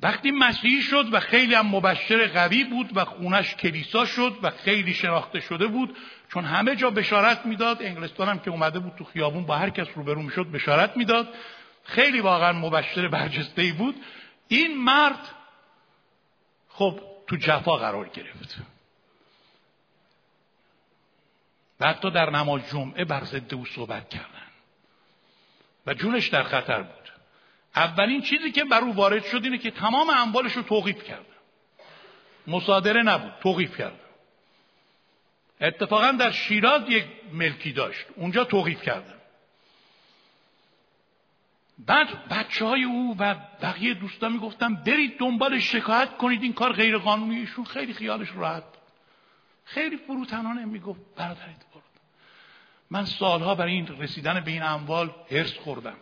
وقتی 0.03 0.31
مسیحی 0.31 0.81
شد 0.81 1.13
و 1.13 1.19
خیلی 1.19 1.55
هم 1.55 1.67
مبشر 1.67 2.27
قوی 2.27 2.63
بود 2.63 2.97
و 2.97 3.05
خونش 3.05 3.55
کلیسا 3.55 4.05
شد 4.05 4.37
و 4.43 4.49
خیلی 4.49 4.93
شناخته 4.93 5.39
شده 5.39 5.67
بود 5.67 5.97
چون 6.33 6.45
همه 6.45 6.75
جا 6.75 6.89
بشارت 6.89 7.45
می‌داد 7.45 7.83
انگلستان 7.83 8.29
هم 8.29 8.39
که 8.39 8.51
اومده 8.51 8.79
بود 8.79 8.93
تو 8.97 9.03
خیابون 9.03 9.45
با 9.45 9.57
هر 9.57 9.69
کس 9.69 9.87
روبرو 9.95 10.21
می‌شد 10.21 10.51
بشارت 10.51 10.97
می‌داد. 10.97 11.27
خیلی 11.83 12.19
واقعا 12.19 12.53
مبشر 12.53 13.07
برجسته 13.07 13.61
ای 13.61 13.71
بود. 13.71 13.95
این 14.47 14.77
مرد 14.83 15.29
خب 16.81 16.99
تو 17.27 17.35
جفا 17.35 17.77
قرار 17.77 18.09
گرفت. 18.09 18.55
و 21.79 21.87
حتی 21.87 22.11
در 22.11 22.29
نماز 22.29 22.61
جمعه 22.69 23.05
بر 23.05 23.23
ضد 23.23 23.53
او 23.53 23.65
صحبت 23.65 24.09
کردن. 24.09 24.47
و 25.85 25.93
جونش 25.93 26.27
در 26.27 26.43
خطر 26.43 26.81
بود. 26.81 27.11
اولین 27.75 28.21
چیزی 28.21 28.51
که 28.51 28.63
بر 28.63 28.79
او 28.81 28.95
وارد 28.95 29.25
شد 29.25 29.43
اینه 29.43 29.57
که 29.57 29.71
تمام 29.71 30.09
اموالش 30.09 30.53
رو 30.53 30.61
توقیف 30.61 31.03
کرد. 31.03 31.25
مصادره 32.47 33.03
نبود 33.03 33.33
توقیف 33.41 33.77
کرد. 33.77 33.99
اتفاقا 35.61 36.11
در 36.11 36.31
شیراز 36.31 36.81
یک 36.89 37.05
ملکی 37.33 37.71
داشت. 37.71 38.05
اونجا 38.15 38.43
توقیف 38.43 38.81
کردن. 38.81 39.20
بعد 41.85 42.27
بچه 42.29 42.65
های 42.65 42.83
او 42.83 43.15
و 43.19 43.35
بقیه 43.61 43.93
دوستان 43.93 44.31
می‌گفتن 44.31 44.75
برید 44.75 45.17
دنبال 45.19 45.59
شکایت 45.59 46.17
کنید 46.17 46.43
این 46.43 46.53
کار 46.53 46.73
غیر 46.73 46.97
قانونی 46.97 47.39
ایشون 47.39 47.65
خیلی 47.65 47.93
خیالش 47.93 48.31
راحت 48.35 48.63
خیلی 49.65 49.97
فروتنانه 49.97 50.65
می‌گفت 50.65 51.01
برادرت 51.15 51.65
برد 51.73 51.83
من 52.91 53.05
سالها 53.05 53.55
برای 53.55 53.73
این 53.73 53.87
رسیدن 53.87 54.39
به 54.39 54.51
این 54.51 54.63
اموال 54.63 55.11
هرس 55.31 55.53
خوردم. 55.53 55.97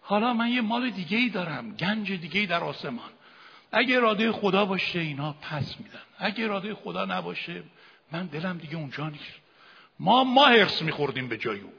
حالا 0.00 0.32
من 0.32 0.48
یه 0.48 0.60
مال 0.60 0.90
دیگه 0.90 1.18
ای 1.18 1.28
دارم 1.28 1.74
گنج 1.74 2.12
دیگه 2.12 2.40
ای 2.40 2.46
در 2.46 2.64
آسمان. 2.64 3.10
اگه 3.72 3.96
اراده 3.96 4.32
خدا 4.32 4.64
باشه 4.64 4.98
اینا 4.98 5.32
پس 5.32 5.80
میدن. 5.80 6.00
اگه 6.18 6.44
اراده 6.44 6.74
خدا 6.74 7.04
نباشه 7.04 7.62
من 8.12 8.26
دلم 8.26 8.58
دیگه 8.58 8.76
اونجا 8.76 9.08
نیست. 9.08 9.40
ما 9.98 10.24
ما 10.24 10.46
هرس 10.46 10.82
میخوردیم 10.82 11.28
به 11.28 11.36
جای 11.36 11.60
او. 11.60 11.72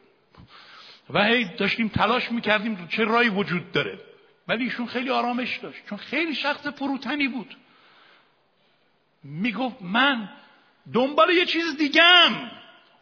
و 1.10 1.24
هی 1.24 1.46
داشتیم 1.46 1.88
تلاش 1.88 2.32
می‌کردیم 2.32 2.88
چه 2.88 3.04
رای 3.04 3.30
وجود 3.30 3.72
داره. 3.72 4.00
ولی 4.48 4.64
ایشون 4.64 4.88
خیلی 4.88 5.10
آرامش 5.10 5.58
داشت 5.58 5.86
چون 5.90 5.98
خیلی 5.98 6.36
شخص 6.36 6.68
فروتنی 6.68 7.28
بود. 7.28 7.58
می‌گفت 9.24 9.82
من 9.82 10.30
دنبال 10.94 11.30
یه 11.30 11.46
چیز 11.46 11.78
دیگم 11.78 12.32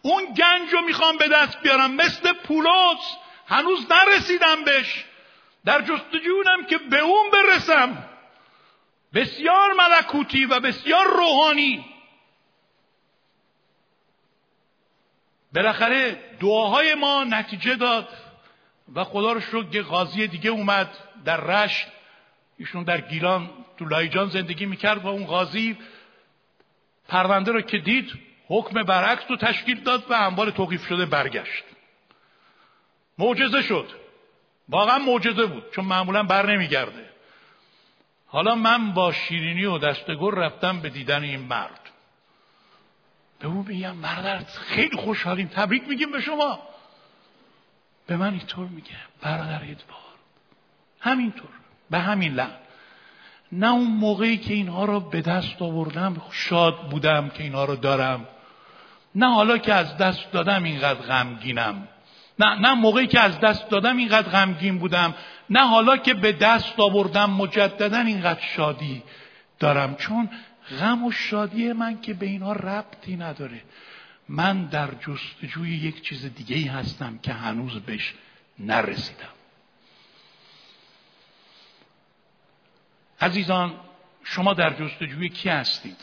اون 0.02 0.26
گنج 0.26 0.74
رو 0.74 0.82
می‌خوام 0.82 1.18
به 1.18 1.28
دست 1.28 1.62
بیارم. 1.62 1.92
مثل 1.96 2.34
پولوس. 2.34 3.16
هنوز 3.48 3.86
نرسیدم 3.92 4.64
بهش. 4.64 5.06
در 5.66 5.82
جستجونم 5.82 6.66
که 6.70 6.78
به 6.78 7.00
اون 7.00 7.32
برسم. 7.32 8.08
بسیار 9.14 9.74
ملکوتی 9.74 10.46
و 10.46 10.60
بسیار 10.60 11.08
روحانی. 11.08 11.86
بالاخره 15.56 16.18
دعاهای 16.40 16.96
ما 16.96 17.24
نتیجه 17.24 17.76
داد 17.76 18.10
و 18.96 19.04
خدا 19.04 19.32
رو 19.32 19.40
شکر 19.40 19.70
که 19.70 19.82
قاضی 19.82 20.28
دیگه 20.28 20.50
اومد 20.50 20.90
در 21.26 21.38
رشت. 21.38 21.88
ایشون 22.58 22.84
در 22.84 23.02
گیلان 23.02 23.50
تو 23.78 23.86
لایجان 23.86 24.30
زندگی 24.30 24.66
می‌کرد 24.66 25.06
و 25.06 25.08
اون 25.08 25.26
قاضی 25.26 25.78
پرونده 27.08 27.52
رو 27.52 27.62
که 27.62 27.78
دید 27.78 28.20
حکم 28.48 28.84
برعکس 28.84 29.24
رو 29.30 29.38
تشکیل 29.38 29.84
داد 29.84 30.12
و 30.12 30.14
اموال 30.14 30.52
توقیف 30.52 30.88
شده 30.88 31.06
برگشت. 31.06 31.64
معجزه 33.18 33.62
شد. 33.62 33.90
واقعا 34.70 35.00
معجزه 35.00 35.46
بود 35.46 35.72
چون 35.72 35.86
معمولا 35.86 36.24
بر 36.24 36.56
نمیگرده. 36.56 37.10
حالا 38.28 38.56
من 38.56 38.94
با 38.94 39.12
شیرینی 39.12 39.66
و 39.66 39.78
دستگور 39.78 40.36
رفتم 40.36 40.80
به 40.80 40.90
دیدن 40.90 41.24
این 41.24 41.40
مرد. 41.40 41.81
به 43.42 43.48
او 43.48 43.66
میگم 43.68 44.02
برادر 44.02 44.44
خیلی 44.68 44.98
خوشحالیم. 44.98 45.48
تبریک 45.48 45.88
میگیم 45.88 46.12
به 46.12 46.22
شما. 46.22 46.60
به 48.08 48.18
من 48.18 48.30
اینطور 48.30 48.68
میگه 48.68 48.96
برادر 49.22 49.62
ادوار 49.64 50.12
همینطور 51.00 51.50
به 51.90 52.00
همین 52.00 52.34
لحن. 52.34 52.56
نه 53.52 53.72
اون 53.72 53.88
موقعی 53.88 54.38
که 54.38 54.54
اینها 54.54 54.86
رو 54.86 55.00
به 55.00 55.22
دست 55.22 55.62
آوردم 55.62 56.22
شاد 56.32 56.90
بودم 56.90 57.30
که 57.30 57.44
اینها 57.44 57.66
رو 57.66 57.76
دارم. 57.76 58.28
نه 59.16 59.34
حالا 59.34 59.58
که 59.58 59.74
از 59.74 59.98
دست 59.98 60.32
دادم 60.32 60.64
اینقدر 60.64 61.00
غمگینم. 61.02 61.88
نه 62.40 62.60
نه 62.60 62.74
موقعی 62.74 63.08
که 63.08 63.20
از 63.20 63.40
دست 63.40 63.70
دادم 63.70 63.98
اینقدر 63.98 64.30
غمگین 64.30 64.80
بودم. 64.80 65.14
نه 65.50 65.68
حالا 65.68 65.98
که 65.98 66.14
به 66.14 66.32
دست 66.32 66.80
آوردم 66.80 67.30
مجددا 67.30 67.98
اینقدر 67.98 68.42
شادی 68.42 69.04
دارم. 69.60 69.96
چون 69.96 70.30
غم 70.80 71.04
و 71.04 71.12
شادی 71.12 71.74
من 71.74 72.02
که 72.02 72.14
به 72.14 72.26
اینها 72.26 72.54
ربطی 72.54 73.16
نداره. 73.16 73.62
من 74.30 74.66
در 74.66 74.90
جستجوی 74.94 75.70
یک 75.70 76.02
چیز 76.02 76.26
دیگه 76.36 76.56
ای 76.56 76.64
هستم 76.64 77.18
که 77.18 77.34
هنوز 77.34 77.78
بهش 77.78 78.14
نرسیدم. 78.60 79.28
عزیزان 83.22 83.74
شما 84.24 84.54
در 84.54 84.74
جستجوی 84.74 85.30
کی 85.30 85.50
هستید؟ 85.50 85.98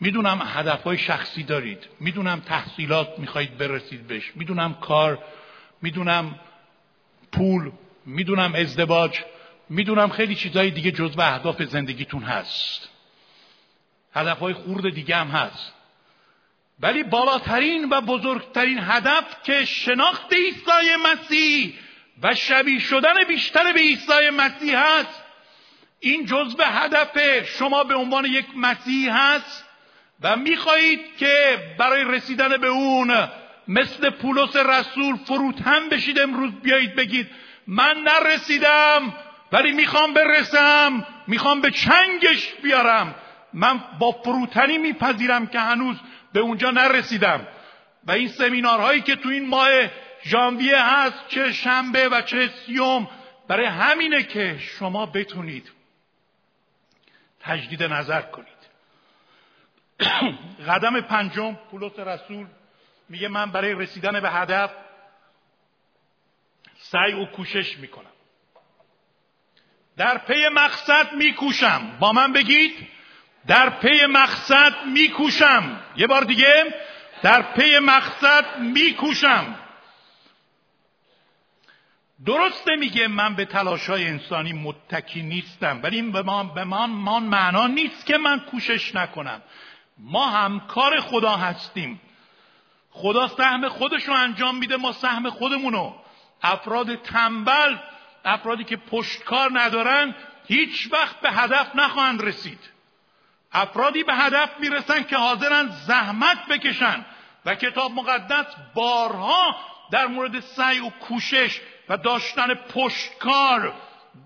می‌دونم 0.00 0.42
هدفهای 0.44 0.98
شخصی 0.98 1.42
دارید. 1.42 1.78
می‌دونم 2.00 2.40
تحصیلات 2.40 3.18
می‌خواهید 3.18 3.58
برسید 3.58 4.06
بهش. 4.06 4.32
می‌دونم 4.34 4.74
کار. 4.74 5.24
می‌دونم 5.82 6.38
پول. 7.32 7.70
می‌دونم 8.06 8.54
ازدواج. 8.54 9.20
می‌دونم 9.68 10.08
خیلی 10.08 10.34
چیزهای 10.34 10.70
دیگه 10.70 10.90
جزو 10.90 11.20
اهداف 11.20 11.62
زندگیتون 11.62 12.22
هست. 12.22 12.88
هدفهای 14.16 14.54
خورد 14.54 14.94
دیگه 14.94 15.16
هم 15.16 15.26
هست. 15.26 15.72
ولی 16.80 17.02
بالاترین 17.02 17.88
و 17.88 18.00
بزرگترین 18.00 18.78
هدف 18.82 19.24
که 19.42 19.64
شناخت 19.64 20.32
عیسی 20.32 20.96
مسیح 21.04 21.74
و 22.22 22.34
شبیه 22.34 22.78
شدن 22.78 23.24
بیشتر 23.28 23.72
به 23.72 23.80
عیسی 23.80 24.30
مسیح 24.36 24.78
هست 24.78 25.22
این 26.00 26.26
جزء 26.26 26.64
هدف 26.64 27.18
شما 27.58 27.84
به 27.84 27.94
عنوان 27.94 28.24
یک 28.24 28.46
مسیح 28.56 29.16
هست 29.16 29.64
و 30.20 30.36
می‌خواهید 30.36 31.00
که 31.18 31.58
برای 31.78 32.04
رسیدن 32.04 32.56
به 32.56 32.66
اون 32.66 33.28
مثل 33.68 34.10
پولس 34.10 34.56
رسول 34.56 35.16
فروتن 35.16 35.88
بشید 35.88 36.20
امروز 36.20 36.52
بیایید 36.62 36.94
بگید 36.94 37.30
من 37.66 37.96
نرسیدم 37.96 39.14
ولی 39.52 39.72
می‌خوام 39.72 40.14
برسم 40.14 41.06
می‌خوام 41.26 41.60
به 41.60 41.70
چنگش 41.70 42.52
بیارم. 42.62 43.14
من 43.56 43.80
با 43.98 44.12
فروتنی 44.12 44.78
میپذیرم 44.78 45.46
که 45.46 45.60
هنوز 45.60 45.96
به 46.32 46.40
اونجا 46.40 46.70
نرسیدم. 46.70 47.46
و 48.04 48.12
این 48.12 48.28
سمینارهایی 48.28 49.00
که 49.00 49.16
تو 49.16 49.28
این 49.28 49.48
ماه 49.48 49.68
ژانویه 50.24 50.82
هست 50.82 51.28
چه 51.28 51.52
شنبه 51.52 52.08
و 52.08 52.22
چه 52.22 52.48
سیوم 52.48 53.08
برای 53.48 53.66
همینه 53.66 54.22
که 54.22 54.58
شما 54.58 55.06
بتونید 55.06 55.72
تجدید 57.40 57.82
نظر 57.82 58.22
کنید. 58.22 58.46
قدم 60.68 61.00
پنجم 61.00 61.54
پولس 61.70 61.98
رسول 61.98 62.46
میگه 63.08 63.28
من 63.28 63.50
برای 63.50 63.72
رسیدن 63.72 64.20
به 64.20 64.30
هدف 64.30 64.70
سعی 66.78 67.12
و 67.12 67.26
کوشش 67.26 67.78
می‌کنم. 67.78 68.10
در 69.96 70.18
پی 70.18 70.48
مقصد 70.48 71.12
میکوشم. 71.12 71.96
با 72.00 72.12
من 72.12 72.32
بگید 72.32 72.95
در 73.46 73.70
پی 73.70 74.06
مقصد 74.06 74.72
میکوشم. 74.86 75.80
یه 75.96 76.06
بار 76.06 76.24
دیگه 76.24 76.74
در 77.22 77.42
پی 77.42 77.78
مقصد 77.78 78.58
میکوشم. 78.58 79.58
درسته 82.26 82.76
میگه 82.76 83.08
من 83.08 83.34
به 83.34 83.44
تلاش 83.44 83.90
های 83.90 84.08
انسانی 84.08 84.52
متکی 84.52 85.22
نیستم 85.22 85.80
ولی 85.82 85.96
این 85.96 86.12
به 86.12 86.22
من, 86.22 86.54
به 86.54 86.64
من, 86.64 86.90
من 86.90 87.22
معنا 87.22 87.66
نیست 87.66 88.06
که 88.06 88.16
من 88.16 88.40
کوشش 88.40 88.94
نکنم. 88.94 89.42
ما 89.98 90.26
همکار 90.26 91.00
خدا 91.00 91.36
هستیم. 91.36 92.00
خدا 92.90 93.28
سهم 93.28 93.68
خودش 93.68 94.08
رو 94.08 94.14
انجام 94.14 94.56
میده 94.56 94.76
ما 94.76 94.92
سهم 94.92 95.30
خودمونو. 95.30 95.94
افراد 96.42 96.94
تنبل 96.94 97.76
افرادی 98.24 98.64
که 98.64 98.76
پشتکار 98.76 99.50
ندارن 99.60 100.14
هیچ 100.46 100.88
وقت 100.92 101.20
به 101.20 101.30
هدف 101.30 101.76
نخواهند 101.76 102.22
رسید. 102.22 102.75
افرادی 103.56 104.02
به 104.02 104.14
هدف 104.14 104.50
می‌رسن 104.60 105.02
که 105.02 105.16
حاضرن 105.16 105.68
زحمت 105.68 106.46
بکشن 106.46 107.04
و 107.44 107.54
کتاب 107.54 107.92
مقدس 107.92 108.46
بارها 108.74 109.56
در 109.90 110.06
مورد 110.06 110.40
سعی 110.40 110.80
و 110.80 110.88
کوشش 110.90 111.60
و 111.88 111.96
داشتن 111.96 112.54
پشتکار 112.54 113.74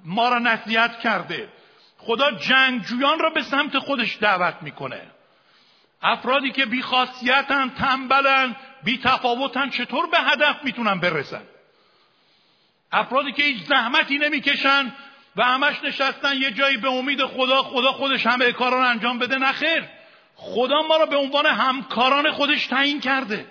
ما 0.04 0.28
را 0.28 0.38
نصیحت 0.38 1.00
کرده. 1.00 1.48
خدا 1.98 2.30
جنگجویان 2.30 3.18
را 3.18 3.30
به 3.30 3.42
سمت 3.42 3.78
خودش 3.78 4.18
دعوت 4.20 4.54
می‌کنه. 4.62 5.00
افرادی 6.02 6.50
که 6.50 6.66
بیخاصیتن 6.66 7.68
تنبلن 7.68 8.56
بیتفاوتن 8.84 9.70
چطور 9.70 10.06
به 10.06 10.18
هدف 10.18 10.56
می‌تونن 10.64 11.00
برسن؟ 11.00 11.42
افرادی 12.92 13.32
که 13.32 13.42
هیچ 13.42 13.62
زحمتی 13.64 14.18
نمی‌کشن 14.18 14.92
و 15.36 15.44
همش 15.44 15.76
نشستن 15.84 16.36
یه 16.36 16.50
جایی 16.50 16.76
به 16.76 16.88
امید 16.88 17.24
خدا 17.24 17.62
خدا 17.62 17.92
خودش 17.92 18.26
همه 18.26 18.52
کارا 18.52 18.78
رو 18.78 18.88
انجام 18.88 19.18
بده 19.18 19.36
نخیر 19.36 19.84
خدا 20.34 20.82
ما 20.82 20.96
رو 20.96 21.06
به 21.06 21.16
عنوان 21.16 21.46
همکاران 21.46 22.30
خودش 22.30 22.66
تعیین 22.66 23.00
کرده. 23.00 23.46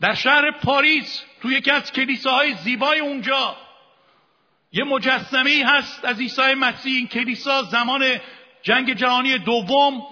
در 0.00 0.14
شهر 0.14 0.50
پاریس 0.50 1.22
توی 1.42 1.54
یکی 1.54 1.70
از 1.70 1.92
کلیساهای 1.92 2.54
زیبای 2.54 2.98
اونجا 2.98 3.56
یه 4.72 4.84
مجسمه 4.84 5.64
هست 5.66 6.04
از 6.04 6.20
عیسی 6.20 6.54
مسیح. 6.54 6.96
این 6.96 7.06
کلیسا 7.06 7.62
زمان 7.62 8.20
جنگ 8.62 8.92
جهانی 8.92 9.38
دوم 9.38 10.06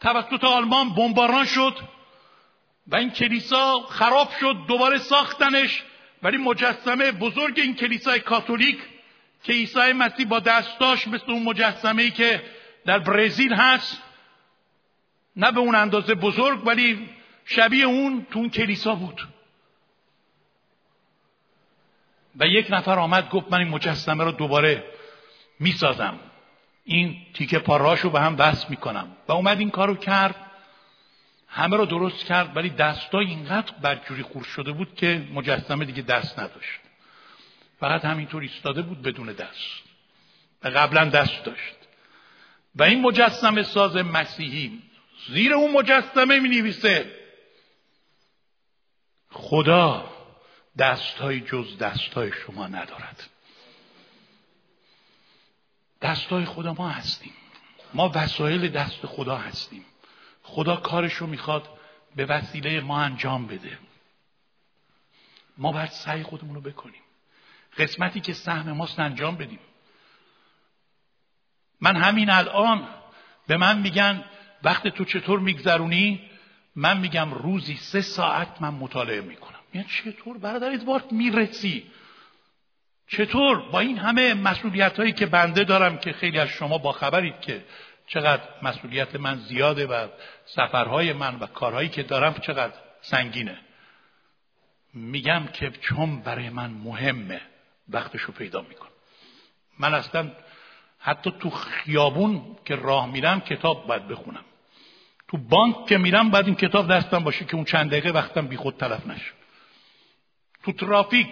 توسط 0.00 0.44
آلمان 0.44 0.94
بمباران 0.94 1.44
شد 1.44 1.78
و 2.86 2.96
این 2.96 3.10
کلیسا 3.10 3.80
خراب 3.80 4.30
شد 4.40 4.56
دوباره 4.68 4.98
ساختنش. 4.98 5.82
ولی 6.26 6.36
مجسمه 6.36 7.12
بزرگ 7.12 7.60
این 7.60 7.74
کلیسای 7.74 8.20
کاتولیک 8.20 8.78
که 9.42 9.52
عیسی 9.52 9.92
مسیح 9.92 10.26
با 10.26 10.40
دستاش 10.40 11.08
مثل 11.08 11.30
اون 11.32 11.42
مجسمه 11.42 12.02
ای 12.02 12.10
که 12.10 12.42
در 12.84 12.98
برزیل 12.98 13.54
هست 13.54 14.02
نه 15.36 15.52
به 15.52 15.60
اون 15.60 15.74
اندازه 15.74 16.14
بزرگ 16.14 16.66
ولی 16.66 17.08
شبیه 17.44 17.84
اون 17.84 18.26
تو 18.30 18.38
اون 18.38 18.50
کلیسا 18.50 18.94
بود. 18.94 19.28
و 22.36 22.46
یک 22.46 22.66
نفر 22.70 22.98
آمد 22.98 23.30
گفت 23.30 23.52
من 23.52 23.58
این 23.58 23.68
مجسمه 23.68 24.24
رو 24.24 24.32
دوباره 24.32 24.84
می‌سازم. 25.60 26.20
این 26.84 27.16
تیکه 27.34 27.58
پاراشو 27.58 28.10
به 28.10 28.20
هم 28.20 28.36
بس 28.36 28.70
می‌کنم. 28.70 29.16
و 29.28 29.32
اومد 29.32 29.58
این 29.58 29.70
کارو 29.70 29.94
کرد. 29.94 30.45
همه 31.48 31.76
رو 31.76 31.86
درست 31.86 32.24
کرد 32.24 32.56
ولی 32.56 32.70
دستا 32.70 33.18
اینقدر 33.18 33.72
بدجوری 33.72 34.22
خور 34.22 34.44
شده 34.44 34.72
بود 34.72 34.94
که 34.94 35.28
مجسمه 35.32 35.84
دیگه 35.84 36.02
دست 36.02 36.38
نداشت. 36.38 36.80
فقط 37.80 38.04
همینطور 38.04 38.42
ایستاده 38.42 38.82
بود 38.82 39.02
بدون 39.02 39.32
دست. 39.32 39.82
و 40.62 40.68
قبلا 40.68 41.04
دست 41.04 41.44
داشت. 41.44 41.76
و 42.74 42.82
این 42.82 43.00
مجسمه 43.00 43.62
ساز 43.62 43.96
مسیحی. 43.96 44.82
زیر 45.28 45.54
اون 45.54 45.72
مجسمه 45.72 46.40
می 46.40 46.48
نویسه 46.48 47.12
خدا 49.30 50.10
دستهای 50.78 51.40
جز 51.40 51.78
دستهای 51.78 52.32
شما 52.32 52.66
ندارد. 52.66 53.30
دستهای 56.02 56.44
خدا 56.44 56.72
ما 56.72 56.88
هستیم. 56.88 57.32
ما 57.94 58.12
وسایل 58.14 58.68
دست 58.68 59.06
خدا 59.06 59.36
هستیم. 59.36 59.84
خدا 60.46 60.76
کارش 60.76 61.14
رو 61.14 61.26
می‌خواد 61.26 61.68
به 62.16 62.26
وسیله 62.26 62.80
ما 62.80 63.00
انجام 63.00 63.46
بده. 63.46 63.78
ما 65.58 65.72
باید 65.72 65.90
سعی 65.90 66.22
خودمون 66.22 66.54
رو 66.54 66.60
بکنیم. 66.60 67.02
قسمتی 67.78 68.20
که 68.20 68.32
سهم 68.32 68.72
ماست 68.72 68.98
انجام 68.98 69.36
بدیم. 69.36 69.58
من 71.80 71.96
همین 71.96 72.30
الان 72.30 72.88
به 73.46 73.56
من 73.56 73.78
میگن 73.78 74.24
وقت 74.62 74.88
تو 74.88 75.04
چطور 75.04 75.38
میگذرونی؟ 75.38 76.30
من 76.76 76.98
میگم 76.98 77.34
روزی 77.34 77.76
سه 77.76 78.00
ساعت 78.00 78.62
من 78.62 78.74
مطالعه 78.74 79.20
می‌کنم. 79.20 79.60
یعنی 79.74 79.88
چطور 79.88 80.38
برادر 80.38 80.70
ادوارد 80.70 81.12
می‌رسی؟ 81.12 81.90
چطور؟ 83.08 83.70
با 83.70 83.80
این 83.80 83.98
همه 83.98 84.34
مسئولیت 84.34 84.96
هایی 84.96 85.12
که 85.12 85.26
بنده 85.26 85.64
دارم 85.64 85.98
که 85.98 86.12
خیلی 86.12 86.38
از 86.38 86.48
شما 86.48 86.78
با 86.78 86.92
خبرید 86.92 87.40
که 87.40 87.64
چقدر 88.06 88.42
مسئولیت 88.62 89.16
من 89.16 89.38
زیاده 89.38 89.86
و 89.86 90.08
سفرهای 90.44 91.12
من 91.12 91.34
و 91.34 91.46
کارهایی 91.46 91.88
که 91.88 92.02
دارم 92.02 92.34
چقدر 92.34 92.74
سنگینه. 93.00 93.58
میگم 94.94 95.46
که 95.46 95.70
چون 95.70 96.20
برای 96.20 96.50
من 96.50 96.70
مهمه 96.70 97.40
وقتشو 97.88 98.32
پیدا 98.32 98.62
می‌کنم. 98.62 98.90
من 99.78 99.94
اصلا 99.94 100.30
حتی 100.98 101.34
تو 101.40 101.50
خیابون 101.50 102.56
که 102.64 102.76
راه 102.76 103.06
میرم 103.06 103.40
کتاب 103.40 103.86
باید 103.86 104.08
بخونم. 104.08 104.44
تو 105.28 105.36
بانک 105.36 105.86
که 105.86 105.98
میرم 105.98 106.30
باید 106.30 106.46
این 106.46 106.54
کتاب 106.54 106.92
دستم 106.92 107.18
باشه 107.18 107.44
که 107.44 107.54
اون 107.54 107.64
چند 107.64 107.90
دقیقه 107.90 108.10
وقتم 108.10 108.46
بی 108.46 108.56
خود 108.56 108.76
تلف 108.76 109.06
نشه. 109.06 109.32
تو 110.62 110.72
ترافیک 110.72 111.28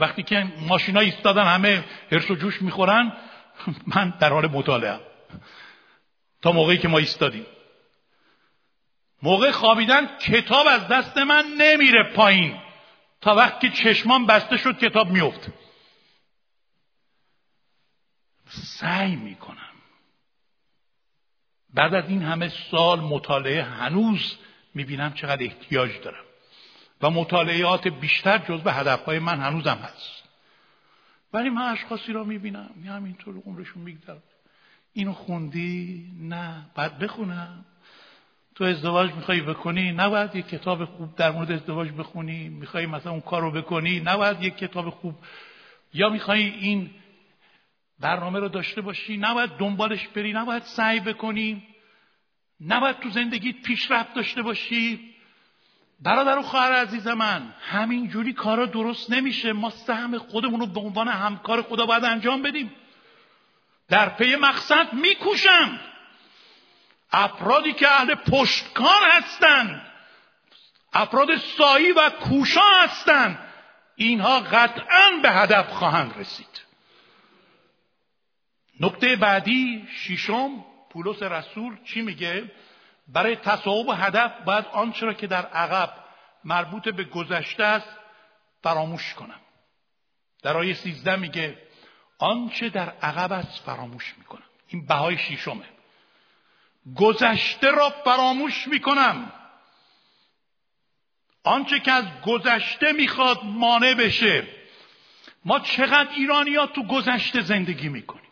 وقتی 0.00 0.22
که 0.22 0.46
ماشینا 0.68 1.00
ایستادن 1.00 1.46
همه 1.46 1.84
هرس 2.12 2.30
و 2.30 2.34
جوش 2.34 2.62
می‌خورن 2.62 3.12
من 3.94 4.14
در 4.20 4.32
حال 4.32 4.46
مطالعه 4.46 5.00
تا 6.44 6.52
موقعی 6.52 6.78
که 6.78 6.88
ما 6.88 6.98
ایستادیم. 6.98 7.46
موقع 9.22 9.50
خوابیدن 9.50 10.18
کتاب 10.18 10.66
از 10.66 10.88
دست 10.88 11.18
من 11.18 11.44
نمیره 11.58 12.12
پایین. 12.12 12.60
تا 13.20 13.34
وقتی 13.34 13.70
چشمان 13.70 14.26
بسته 14.26 14.56
شد 14.56 14.78
کتاب 14.78 15.10
میفت 15.10 15.50
سعی 18.48 19.16
می‌کنم. 19.16 19.72
بعد 21.74 21.94
از 21.94 22.08
این 22.08 22.22
همه 22.22 22.48
سال 22.70 23.00
مطالعه 23.00 23.62
هنوز 23.62 24.36
می‌بینم 24.74 25.14
چقدر 25.14 25.44
احتیاج 25.44 26.00
دارم. 26.00 26.24
و 27.02 27.10
مطالعات 27.10 27.88
بیشتر 27.88 28.38
جزو 28.38 28.70
هدفهای 28.70 29.18
من 29.18 29.40
هنوزم 29.40 29.76
هست. 29.76 30.24
ولی 31.32 31.50
من 31.50 31.72
اشخاصی 31.72 32.12
را 32.12 32.24
می‌بینم. 32.24 32.70
یه 32.84 32.90
همینطور 32.90 33.42
عمرشون 33.46 33.82
میگذرد 33.82 34.33
اینو 34.96 35.12
خوندی؟ 35.12 36.04
نه. 36.20 36.66
بعد 36.74 36.98
بخونم. 36.98 37.64
تو 38.54 38.64
ازدواج 38.64 39.12
می‌خوای 39.12 39.40
بکنی؟ 39.40 39.92
نباید 39.92 40.36
یک 40.36 40.46
کتاب 40.46 40.84
خوب 40.84 41.16
در 41.16 41.30
مورد 41.30 41.52
ازدواج 41.52 41.90
بخونی. 41.90 42.48
می‌خوای 42.48 42.86
مثلا 42.86 43.12
اون 43.12 43.20
کار 43.20 43.42
رو 43.42 43.50
بکنی؟ 43.50 44.00
نباید 44.00 44.42
یک 44.42 44.56
کتاب 44.56 44.90
خوب. 44.90 45.14
یا 45.94 46.08
می‌خوای 46.08 46.42
این 46.42 46.90
برنامه 48.00 48.38
رو 48.38 48.48
داشته 48.48 48.80
باشی؟ 48.80 49.16
نباید 49.16 49.50
دنبالش 49.50 50.08
بری. 50.08 50.32
نباید 50.32 50.62
سعی 50.62 51.00
بکنی. 51.00 51.62
نباید 52.60 52.98
تو 52.98 53.10
زندگیت 53.10 53.62
پیشرفت 53.62 54.14
داشته 54.14 54.42
باشی. 54.42 55.14
برادر 56.00 56.38
و 56.38 56.42
خواهر 56.42 56.72
عزیز 56.72 57.06
من 57.06 57.54
همین 57.60 58.08
جوری 58.08 58.32
کارا 58.32 58.66
درست 58.66 59.10
نمیشه. 59.10 59.52
ما 59.52 59.70
سهم 59.70 60.18
خودمون 60.18 60.60
رو 60.60 60.66
به 60.66 60.80
عنوان 60.80 61.08
همکار 61.08 61.62
خدا 61.62 61.86
باید 61.86 62.04
انجام 62.04 62.42
بدیم. 62.42 62.70
در 63.88 64.08
پی 64.08 64.36
مقصد 64.36 64.92
میکوشم. 64.92 65.80
افرادی 67.12 67.72
که 67.72 67.88
اهل 67.88 68.14
پشتکار 68.14 69.02
هستند 69.12 69.94
افراد 70.92 71.36
سایی 71.36 71.92
و 71.92 72.10
کوشا 72.10 72.82
هستند 72.82 73.38
اینها 73.96 74.40
قطعا 74.40 75.10
به 75.22 75.30
هدف 75.30 75.68
خواهند 75.68 76.18
رسید. 76.18 76.62
نکته 78.80 79.16
بعدی 79.16 79.88
ششم 79.88 80.64
پولس 80.90 81.22
رسول 81.22 81.84
چی 81.84 82.02
میگه؟ 82.02 82.52
برای 83.08 83.36
تصاحب 83.36 83.86
هدف 83.88 84.32
باید 84.44 84.64
آنچه 84.72 85.06
را 85.06 85.14
که 85.14 85.26
در 85.26 85.46
عقب 85.46 85.92
مربوط 86.44 86.88
به 86.88 87.04
گذشته 87.04 87.64
است 87.64 87.88
فراموش 88.62 89.14
کنم. 89.14 89.40
در 90.42 90.56
آیه 90.56 90.74
سیزده 90.74 91.16
میگه 91.16 91.58
آنچه 92.18 92.68
در 92.68 92.88
عقب 92.88 93.32
است 93.32 93.62
فراموش 93.62 94.14
می‌کنم. 94.18 94.42
این 94.68 94.86
بهای 94.86 95.18
شیشمه 95.18 95.68
گذشته 96.96 97.70
را 97.70 97.90
فراموش 97.90 98.68
می‌کنم. 98.68 99.32
آنچه 101.44 101.80
که 101.80 101.92
از 101.92 102.04
گذشته 102.26 102.92
می‌خواد 102.92 103.40
مانع 103.44 103.94
بشه. 103.94 104.46
ما 105.44 105.60
چقدر 105.60 106.10
ایرانی 106.10 106.54
ها 106.54 106.66
تو 106.66 106.86
گذشته 106.86 107.40
زندگی 107.40 107.88
می‌کنیم 107.88 108.30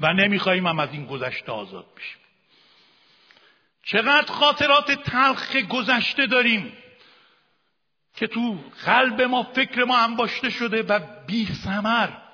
و 0.00 0.12
نمی‌خواهیم 0.12 0.66
هم 0.66 0.78
از 0.78 0.92
این 0.92 1.06
گذشته 1.06 1.52
آزاد 1.52 1.94
بشیم. 1.96 2.18
چقدر 3.84 4.32
خاطرات 4.32 4.92
تلخ 4.92 5.56
گذشته 5.56 6.26
داریم 6.26 6.76
که 8.14 8.26
تو 8.26 8.58
قلب 8.84 9.22
ما 9.22 9.42
فکر 9.42 9.84
ما 9.84 9.98
انباشته 9.98 10.50
شده 10.50 10.82
و 10.82 11.00
بی 11.26 11.46
سمر 11.46 12.27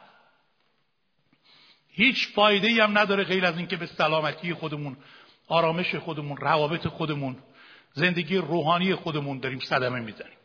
هیچ 1.96 2.28
فایده 2.34 2.68
ای 2.68 2.80
هم 2.80 2.98
نداره 2.98 3.24
غیر 3.24 3.46
از 3.46 3.56
اینکه 3.56 3.76
به 3.76 3.86
سلامتی 3.86 4.54
خودمون 4.54 4.96
آرامش 5.48 5.94
خودمون 5.94 6.36
روابط 6.36 6.86
خودمون 6.86 7.36
زندگی 7.92 8.36
روحانی 8.36 8.94
خودمون 8.94 9.38
داریم 9.38 9.58
صدمه 9.58 10.00
می‌زنیم. 10.00 10.36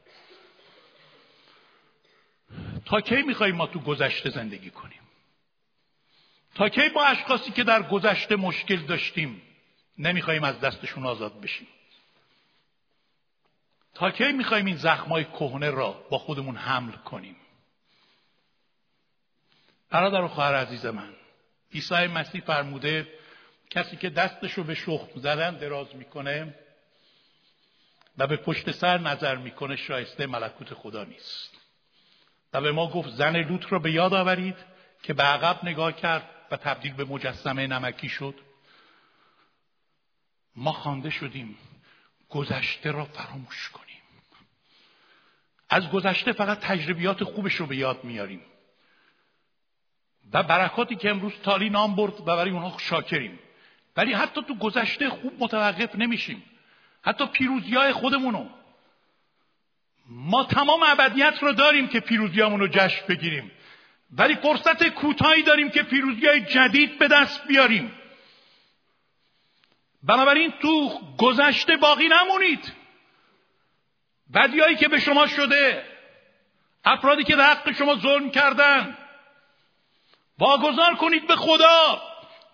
تا 2.86 3.02
کی 3.02 3.22
میخواییم 3.22 3.56
ما 3.56 3.68
تو 3.68 3.80
گذشته 3.80 4.30
زندگی 4.30 4.70
کنیم؟ 4.70 5.00
تا 6.56 6.70
کی 6.70 6.89
با 6.89 7.06
اشخاصی 7.06 7.52
که 7.52 7.64
در 7.64 7.84
گذشته 7.84 8.36
مشکل 8.36 8.86
داشتیم 8.86 9.41
نمی‌خوایم 9.97 10.43
از 10.43 10.60
دستشون 10.60 11.06
آزاد 11.06 11.41
بشیم؟ 11.41 11.68
تا 13.93 14.12
کی 14.12 14.32
می‌خوایم 14.32 14.66
این 14.66 14.78
زخمای 14.78 15.24
کهنه 15.24 15.70
را 15.70 15.91
با 16.10 16.18
خودمون 16.18 16.56
حمل 16.56 16.91
کنیم؟ 16.91 17.36
برادر 19.89 20.22
و 20.22 20.28
خواهر 20.28 20.56
عزیز 20.56 20.86
من 20.86 21.19
عیسی 21.74 22.08
مسیح 22.08 22.42
فرموده 22.42 23.08
کسی 23.70 23.98
که 23.98 24.10
دستش 24.10 24.54
رو 24.54 24.64
به 24.64 24.76
شخم 24.76 25.20
زدن 25.20 25.58
دراز 25.58 25.96
می‌کنه 25.96 26.56
و 28.18 28.28
به 28.28 28.38
پشت 28.38 28.72
سر 28.72 28.98
نظر 28.98 29.36
می‌کنه 29.36 29.76
شایسته 29.76 30.28
ملکوت 30.28 30.74
خدا 30.74 31.04
نیست. 31.04 31.60
و 32.54 32.62
به 32.62 32.72
ما 32.72 32.90
گفت 32.90 33.10
زن 33.10 33.36
لوط 33.36 33.66
را 33.70 33.80
به 33.80 33.92
یاد 33.92 34.14
آورید 34.14 34.56
که 35.04 35.14
به 35.14 35.24
عقب 35.24 35.60
نگاه 35.64 35.94
کرد 35.94 36.30
و 36.52 36.58
تبدیل 36.58 36.94
به 36.94 37.06
مجسمه 37.06 37.68
نمکی 37.68 38.10
شد. 38.10 38.36
ما 40.56 40.72
خوانده 40.72 41.10
شدیم 41.10 41.58
گذشته 42.30 42.92
را 42.92 43.06
فراموش 43.06 43.70
کنیم. 43.70 44.02
از 45.70 45.90
گذشته 45.90 46.32
فقط 46.32 46.60
تجربیات 46.60 47.24
خوبش 47.24 47.56
رو 47.56 47.66
به 47.66 47.76
یاد 47.76 48.04
میاریم. 48.04 48.42
و 50.34 50.44
برکاتی 50.44 50.96
که 50.96 51.10
امروز 51.10 51.34
تالی 51.44 51.70
نام 51.70 51.96
برد 51.96 52.22
و 52.22 52.24
برای 52.24 52.52
اونها 52.52 52.78
شاکریم. 52.78 53.40
ولی 53.98 54.14
حتی 54.14 54.42
تو 54.44 54.56
گذشته 54.56 55.10
خوب 55.10 55.34
متوقف 55.40 55.96
نمیشیم. 55.96 56.44
حتی 57.02 57.26
پیروزی 57.26 57.76
های 57.76 57.94
خودمونو. 57.94 58.50
ما 60.06 60.44
تمام 60.44 60.84
ابدیت 60.84 61.44
رو 61.44 61.54
داریم 61.54 61.88
که 61.88 62.00
پیروزیامون 62.00 62.60
رو 62.60 62.68
جشن 62.68 63.08
بگیریم. 63.08 63.52
ولی 64.12 64.36
فرصت 64.36 64.88
کوتاهی 64.88 65.44
داریم 65.44 65.70
که 65.70 65.84
پیروزی 65.84 66.28
های 66.28 66.42
جدید 66.42 67.00
به 67.00 67.08
دست 67.08 67.48
بیاریم. 67.48 67.92
بنابراین 70.04 70.54
تو 70.62 71.00
گذشته 71.18 71.78
باقی 71.78 72.08
نمونید. 72.08 72.74
بدیایی 74.34 74.76
که 74.76 74.88
به 74.88 75.00
شما 75.00 75.28
شده 75.28 75.84
افرادی 76.86 77.24
که 77.24 77.36
در 77.36 77.52
حق 77.52 77.72
شما 77.72 77.96
ظلم 77.96 78.32
کردن 78.32 78.98
واگذار 80.40 80.96
کنید 80.96 81.28
به 81.28 81.36
خدا. 81.36 82.02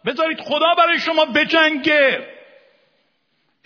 بذارید 0.05 0.41
خدا 0.41 0.75
برای 0.77 0.99
شما 0.99 1.25
بجنگه. 1.25 2.36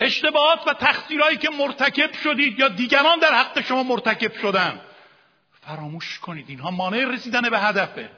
اشتباهات 0.00 0.68
و 0.68 0.72
تقصیرهایی 0.72 1.36
که 1.36 1.50
مرتکب 1.50 2.12
شدید 2.12 2.58
یا 2.58 2.68
دیگران 2.68 3.18
در 3.18 3.34
حق 3.34 3.60
شما 3.60 3.82
مرتکب 3.82 4.32
شدن. 4.34 4.80
فراموش 5.66 6.18
کنید. 6.18 6.48
اینها 6.48 6.70
مانع 6.70 7.04
رسیدن 7.04 7.50
به 7.50 7.58
هدفه. 7.58 8.10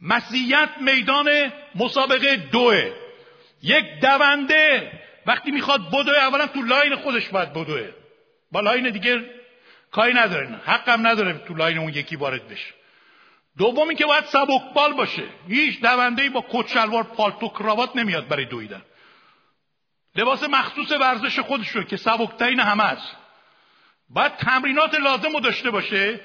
مسیحیت 0.00 0.68
میدان 0.80 1.52
مسابقه 1.74 2.36
دوه. 2.36 2.92
یک 3.62 3.84
دونده 4.00 4.92
وقتی 5.26 5.50
می‌خواد 5.50 5.88
بدوه 5.88 6.18
اولا 6.18 6.46
تو 6.46 6.62
line 6.62 6.96
خودش 6.96 7.28
باید 7.28 7.52
بدوه. 7.52 7.88
با 8.52 8.60
line 8.60 8.90
دیگه 8.90 9.30
کاری 9.90 10.14
نداره. 10.14 10.60
حقم 10.66 11.06
نداره 11.06 11.38
تو 11.38 11.54
line 11.54 11.78
اون 11.78 11.88
یکی 11.88 12.16
وارد 12.16 12.48
بشه. 12.48 12.81
دومی 13.58 13.94
که 13.94 14.06
باید 14.06 14.24
سبکبال 14.24 14.92
باشه. 14.92 15.24
هیچ 15.48 15.80
دونده 15.80 16.30
با 16.30 16.44
کت 16.50 16.68
شلوار 16.68 17.02
پالتو 17.02 17.48
کراوات 17.48 17.96
نمیاد 17.96 18.28
برای 18.28 18.44
دویدن. 18.44 18.82
لباس 20.16 20.42
مخصوص 20.42 20.92
ورزش 20.92 21.38
خودش 21.38 21.68
رو 21.68 21.82
که 21.82 21.96
سبکترین 21.96 22.60
همه 22.60 22.84
است. 22.84 23.16
باید 24.08 24.36
تمرینات 24.36 24.94
لازم 24.94 25.32
رو 25.32 25.40
داشته 25.40 25.70
باشه 25.70 26.20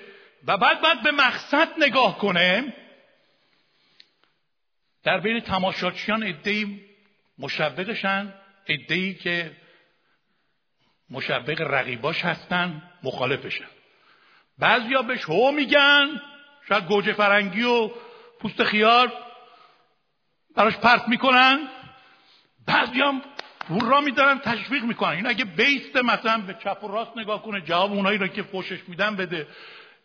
و 0.48 0.58
بعد 0.58 0.82
باید 0.82 1.04
به 1.04 1.12
مقصد 1.12 1.70
نگاه 1.80 2.18
کنه. 2.18 2.74
در 5.04 5.20
بین 5.20 5.40
تماشاچیان 5.40 6.24
ادهی 6.24 6.82
مشوقشن. 7.40 8.34
ادهی 8.68 9.14
که 9.14 9.52
مشوق 11.10 11.62
رقیباش 11.62 12.26
هستن 12.26 12.82
مخالفشن. 13.04 13.68
بعضیا 14.58 15.02
بهش 15.02 15.24
هو 15.24 15.52
میگن. 15.52 16.22
شاید 16.68 16.88
گوجه 16.88 17.14
فرنگی 17.14 17.64
و 17.64 17.92
پوست 18.40 18.64
خیار 18.64 19.14
براش 20.56 20.78
پرت 20.78 21.08
می‌کنن. 21.08 21.60
بعضی 22.68 23.02
هم 23.02 23.22
را 23.82 24.02
میدارن 24.02 24.40
تشویق 24.40 24.84
می‌کنن. 24.84 25.12
این 25.12 25.28
اگه 25.28 25.46
بیسته 25.46 26.02
مثلا 26.02 26.38
به 26.38 26.54
چپ 26.64 26.84
و 26.84 26.88
راست 26.88 27.18
نگاه 27.18 27.44
کنه 27.44 27.62
جواب 27.62 27.92
اونایی 27.92 28.18
رو 28.18 28.28
که 28.28 28.44
فوشش 28.44 28.80
میدن 28.88 29.16
بده. 29.16 29.48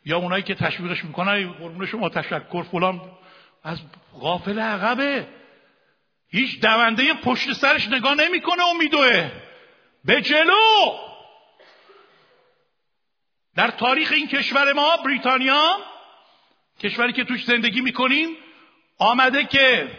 یا 0.05 0.19
اونایی 0.19 0.43
که 0.43 0.55
تشویقش 0.55 1.05
می‌کنن 1.05 1.53
قربون 1.53 1.87
شما 1.87 2.09
تشکر 2.09 2.63
فلان. 2.63 3.01
از 3.65 3.79
غافل 4.21 4.59
عقبه. 4.59 5.27
هیچ 6.29 6.61
دونده 6.61 7.15
پشت 7.15 7.53
سرش 7.53 7.89
نگاه 7.89 8.15
نمی‌کنه 8.15 8.63
و 8.63 8.79
میدوه. 8.79 9.31
به 10.05 10.23
جلو! 10.23 10.93
در 13.57 13.71
تاریخ 13.71 14.13
این 14.13 14.29
کشور 14.29 14.73
ما 14.73 14.97
بریتانیا 14.97 15.92
کشوری 16.83 17.13
که 17.13 17.25
توش 17.25 17.45
زندگی 17.45 17.81
می‌کنیم 17.81 18.37
آمده 18.99 19.45
که 19.45 19.91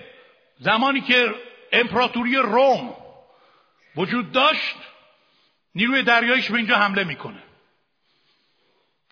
زمانی 0.59 1.01
که 1.01 1.35
امپراتوری 1.71 2.35
روم 2.35 2.95
وجود 3.95 4.31
داشت 4.31 4.75
نیروی 5.75 6.03
دریایش 6.03 6.51
به 6.51 6.57
اینجا 6.57 6.75
حمله 6.77 7.03
می‌کنه. 7.03 7.43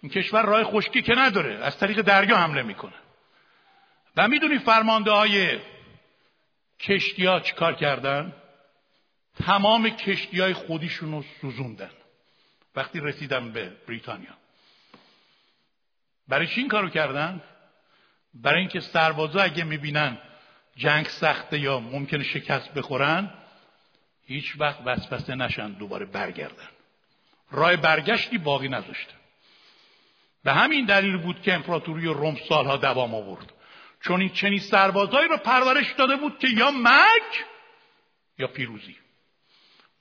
این 0.01 0.11
کشور 0.11 0.45
راه 0.45 0.63
خشکی 0.63 1.01
که 1.01 1.15
نداره 1.15 1.55
از 1.55 1.77
طریق 1.77 2.01
دریا 2.01 2.37
حمله 2.37 2.61
می‌کنه. 2.61 2.93
و 4.17 4.27
می‌دونی 4.27 4.59
فرمانده 4.59 5.11
های 5.11 5.59
کشتی 6.79 7.25
ها 7.25 7.39
چیکار 7.39 7.73
کردن؟ 7.73 8.33
تمام 9.45 9.89
کشتی 9.89 10.39
های 10.39 10.53
خودیشون 10.53 11.11
رو 11.11 11.23
سوزوندن. 11.41 11.91
وقتی 12.75 12.99
رسیدن 12.99 13.51
به 13.51 13.71
بریتانیا. 13.87 14.37
برای 16.27 16.47
چی 16.47 16.61
این 16.61 16.69
کارو 16.69 16.89
کردن؟ 16.89 17.43
برای 18.33 18.59
اینکه 18.59 18.79
سربازا 18.79 19.41
اگه 19.41 19.63
می‌بینن 19.63 20.17
جنگ 20.75 21.07
سخته 21.07 21.59
یا 21.59 21.79
ممکنه 21.79 22.23
شکست 22.23 22.73
بخورن 22.73 23.33
هیچ 24.25 24.55
وقت 24.59 24.79
وسوسه 24.85 25.35
نشن 25.35 25.71
دوباره 25.71 26.05
برگردن. 26.05 26.69
راه 27.51 27.75
برگشتی 27.75 28.37
باقی 28.37 28.67
نذاشته. 28.67 29.13
به 30.43 30.53
همین 30.53 30.85
دلیل 30.85 31.17
بود 31.17 31.41
که 31.41 31.53
امپراتوری 31.53 32.05
روم 32.05 32.37
سالها 32.49 32.77
دوام 32.77 33.15
آورد. 33.15 33.53
چون 34.01 34.21
این 34.21 34.29
چنین 34.29 34.59
سربازایی 34.59 35.27
رو 35.27 35.37
پرورش 35.37 35.91
داده 35.91 36.15
بود 36.15 36.39
که 36.39 36.47
یا 36.47 36.71
مرگ 36.71 37.45
یا 38.39 38.47
پیروزی. 38.47 38.95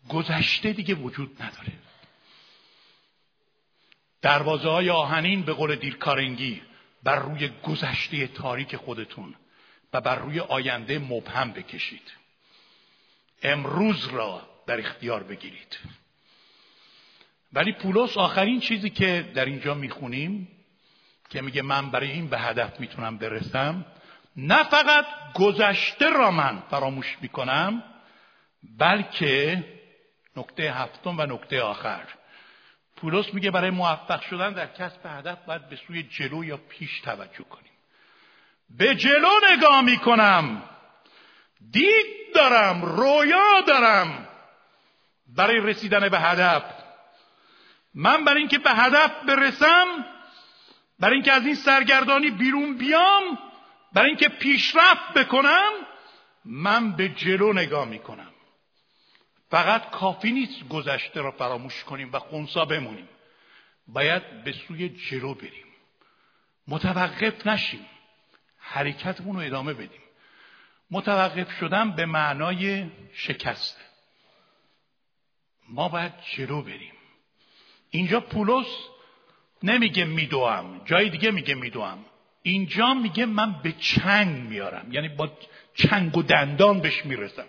گذشته 0.09 0.72
دیگه 0.72 0.95
وجود 0.95 1.43
نداره. 1.43 1.72
دروازه 4.22 4.68
های 4.68 4.91
آهنین 4.91 5.43
به 5.43 5.53
قول 5.53 5.74
دیلکارنگی 5.74 6.62
بر 7.03 7.19
روی 7.19 7.49
گذشته 7.49 8.27
تاریک 8.27 8.77
خودتون 8.77 9.35
و 9.93 10.01
بر 10.01 10.17
روی 10.17 10.41
آینده 10.41 10.99
مبهم 10.99 11.53
بکشید. 11.53 12.13
امروز 13.43 14.07
را 14.07 14.49
در 14.67 14.79
اختیار 14.79 15.23
بگیرید. 15.23 15.79
ولی 17.53 17.73
پولس 17.73 18.17
آخرین 18.17 18.61
چیزی 18.61 18.91
که 18.91 19.31
در 19.35 19.45
اینجا 19.45 19.75
می‌خونیم 19.75 20.49
که 21.31 21.43
میگه 21.43 21.63
من 21.63 21.91
برای 21.91 22.11
این 22.11 22.29
به 22.29 22.39
هدف 22.39 22.81
می‌تونم 22.81 23.19
برسم 23.19 23.87
نه 24.37 24.63
فقط 24.63 25.07
گذشته 25.35 26.11
را 26.11 26.31
من 26.31 26.63
فراموش 26.71 27.17
می‌کنم 27.21 27.83
بلکه 28.79 29.65
نکته 30.37 30.73
هفتم 30.73 31.19
و 31.19 31.27
نکته 31.27 31.63
آخر. 31.63 32.09
پولس 33.01 33.35
میگه 33.35 33.51
برای 33.51 33.71
موفق 33.71 34.21
شدن 34.21 34.53
در 34.53 34.67
کسب 34.67 35.01
هدف 35.05 35.39
باید 35.47 35.69
به 35.69 35.77
سوی 35.77 36.03
جلو 36.03 36.45
یا 36.45 36.57
پیش 36.57 37.01
توجه 37.01 37.45
کنیم. 37.45 37.73
به 38.79 38.95
جلو 38.95 39.31
نگاه 39.53 39.83
می‌کنم. 39.83 40.63
دید 41.71 42.35
دارم 42.35 42.85
رویا 42.85 43.61
دارم 43.67 44.29
برای 45.37 45.61
رسیدن 45.61 46.09
به 46.09 46.19
هدف. 46.19 46.63
من 47.95 48.25
برای 48.25 48.39
اینکه 48.39 48.59
به 48.59 48.71
هدف 48.71 49.25
برسم 49.25 50.07
برای 51.01 51.15
اینکه 51.15 51.33
از 51.33 51.47
این 51.47 51.55
سرگردانی 51.55 52.31
بیرون 52.31 52.77
بیام 52.77 53.39
برای 53.93 54.09
اینکه 54.09 54.29
پیشرفت 54.29 55.13
بکنم 55.15 55.71
من 56.45 56.93
به 56.93 57.09
جلو 57.09 57.53
نگاه 57.53 57.85
می‌کنم. 57.85 58.30
فقط 59.51 59.91
کافی 59.91 60.33
نیست 60.33 60.69
گذشته 60.69 61.21
را 61.21 61.31
فراموش 61.31 61.85
کنیم 61.85 62.13
و 62.13 62.19
خونسا 62.19 62.65
بمونیم. 62.65 63.09
باید 63.89 64.45
به 64.45 64.53
سوی 64.53 64.89
جلو 64.89 65.35
بریم. 65.35 65.67
متوقف 66.69 67.47
نشیم. 67.47 67.87
حرکتمون 68.59 69.37
رو 69.37 69.43
ادامه 69.43 69.75
بدیم. 69.75 70.01
متوقف 70.91 71.51
شدن 71.51 71.91
به 71.91 72.07
معنای 72.07 72.87
شکسته 73.13 73.81
ما 75.69 75.89
باید 75.89 76.13
جلو 76.37 76.63
بریم. 76.63 76.93
اینجا 77.91 78.21
پولس 78.21 78.67
نمیگه 79.63 80.05
میدوام 80.05 80.85
جای 80.85 81.11
دیگه 81.11 81.31
میگه 81.31 81.55
میدوام 81.55 82.05
اینجا 82.43 82.95
میگه 82.95 83.27
من 83.27 83.63
به 83.63 83.73
چنگ 83.73 84.49
میارم. 84.49 84.93
یعنی 84.93 85.09
با 85.09 85.33
چنگ 85.75 86.17
و 86.17 86.23
دندان 86.23 86.81
بهش 86.81 87.05
می‌رسم. 87.05 87.47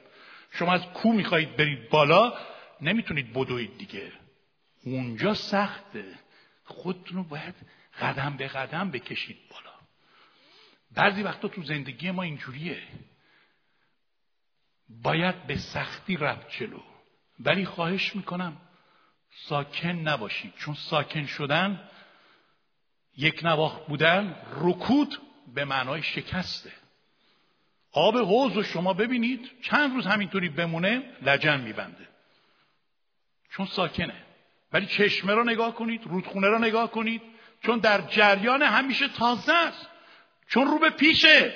شما 0.52 0.74
از 0.74 0.86
کو 0.86 1.14
می‌خواهید 1.14 1.56
برید 1.56 1.90
بالا 1.90 2.34
نمی‌تونید 2.82 3.34
بدوید 3.34 3.78
دیگه. 3.78 4.12
اونجا 4.84 5.34
سخته. 5.34 6.06
خودتون 6.64 7.18
رو 7.18 7.24
باید 7.24 7.56
قدم 8.02 8.38
به 8.38 8.48
قدم 8.48 8.92
بکشید 8.92 9.38
بالا. 9.50 9.76
بعضی 10.92 11.24
وقتا 11.24 11.48
تو 11.48 11.64
زندگی 11.64 12.12
ما 12.12 12.24
اینجوریه. 12.24 12.82
باید 14.90 15.48
به 15.48 15.58
سختی 15.58 16.18
رفت 16.18 16.50
جلو. 16.50 16.80
ولی 17.40 17.66
خواهش 17.66 18.16
می‌کنم 18.16 18.58
ساکن 19.36 19.90
نباشید. 19.90 20.54
چون 20.56 20.74
ساکن 20.74 21.26
شدن 21.26 21.90
یک 23.18 23.40
نواخت 23.44 23.88
بودن 23.88 24.36
رکود 24.52 25.22
به 25.54 25.66
معنای 25.66 26.04
شکسته. 26.04 26.72
آب 27.94 28.18
حوض 28.18 28.54
رو 28.54 28.64
شما 28.64 28.94
ببینید 28.94 29.52
چند 29.62 29.96
روز 29.96 30.06
همینطوری 30.06 30.50
بمونه 30.50 31.04
لجن 31.22 31.60
میبنده. 31.60 32.08
چون 33.52 33.66
ساکنه. 33.66 34.14
ولی 34.74 34.86
چشمه 34.86 35.34
رو 35.34 35.44
نگاه 35.44 35.76
کنید 35.76 36.02
رودخونه 36.06 36.48
رو 36.48 36.60
نگاه 36.60 36.92
کنید 36.92 37.22
چون 37.66 37.80
در 37.80 38.02
جریان 38.02 38.62
همیشه 38.62 39.08
تازه 39.08 39.54
است. 39.54 39.88
چون 40.48 40.68
رو 40.68 40.80
به 40.80 40.90
پیشه. 40.90 41.56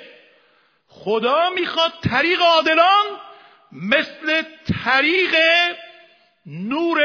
خدا 0.88 1.50
می‌خواد 1.50 1.92
طریق 2.02 2.42
عادلان 2.42 3.06
مثل 3.72 4.42
طریق 4.84 5.34
نور 6.46 7.02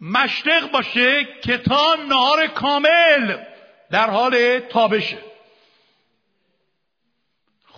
مشرق 0.00 0.70
باشه 0.70 1.24
که 1.42 1.58
تا 1.58 1.94
نهار 2.08 2.46
کامل 2.46 3.36
در 3.90 4.10
حال 4.10 4.58
تابشه. 4.58 5.18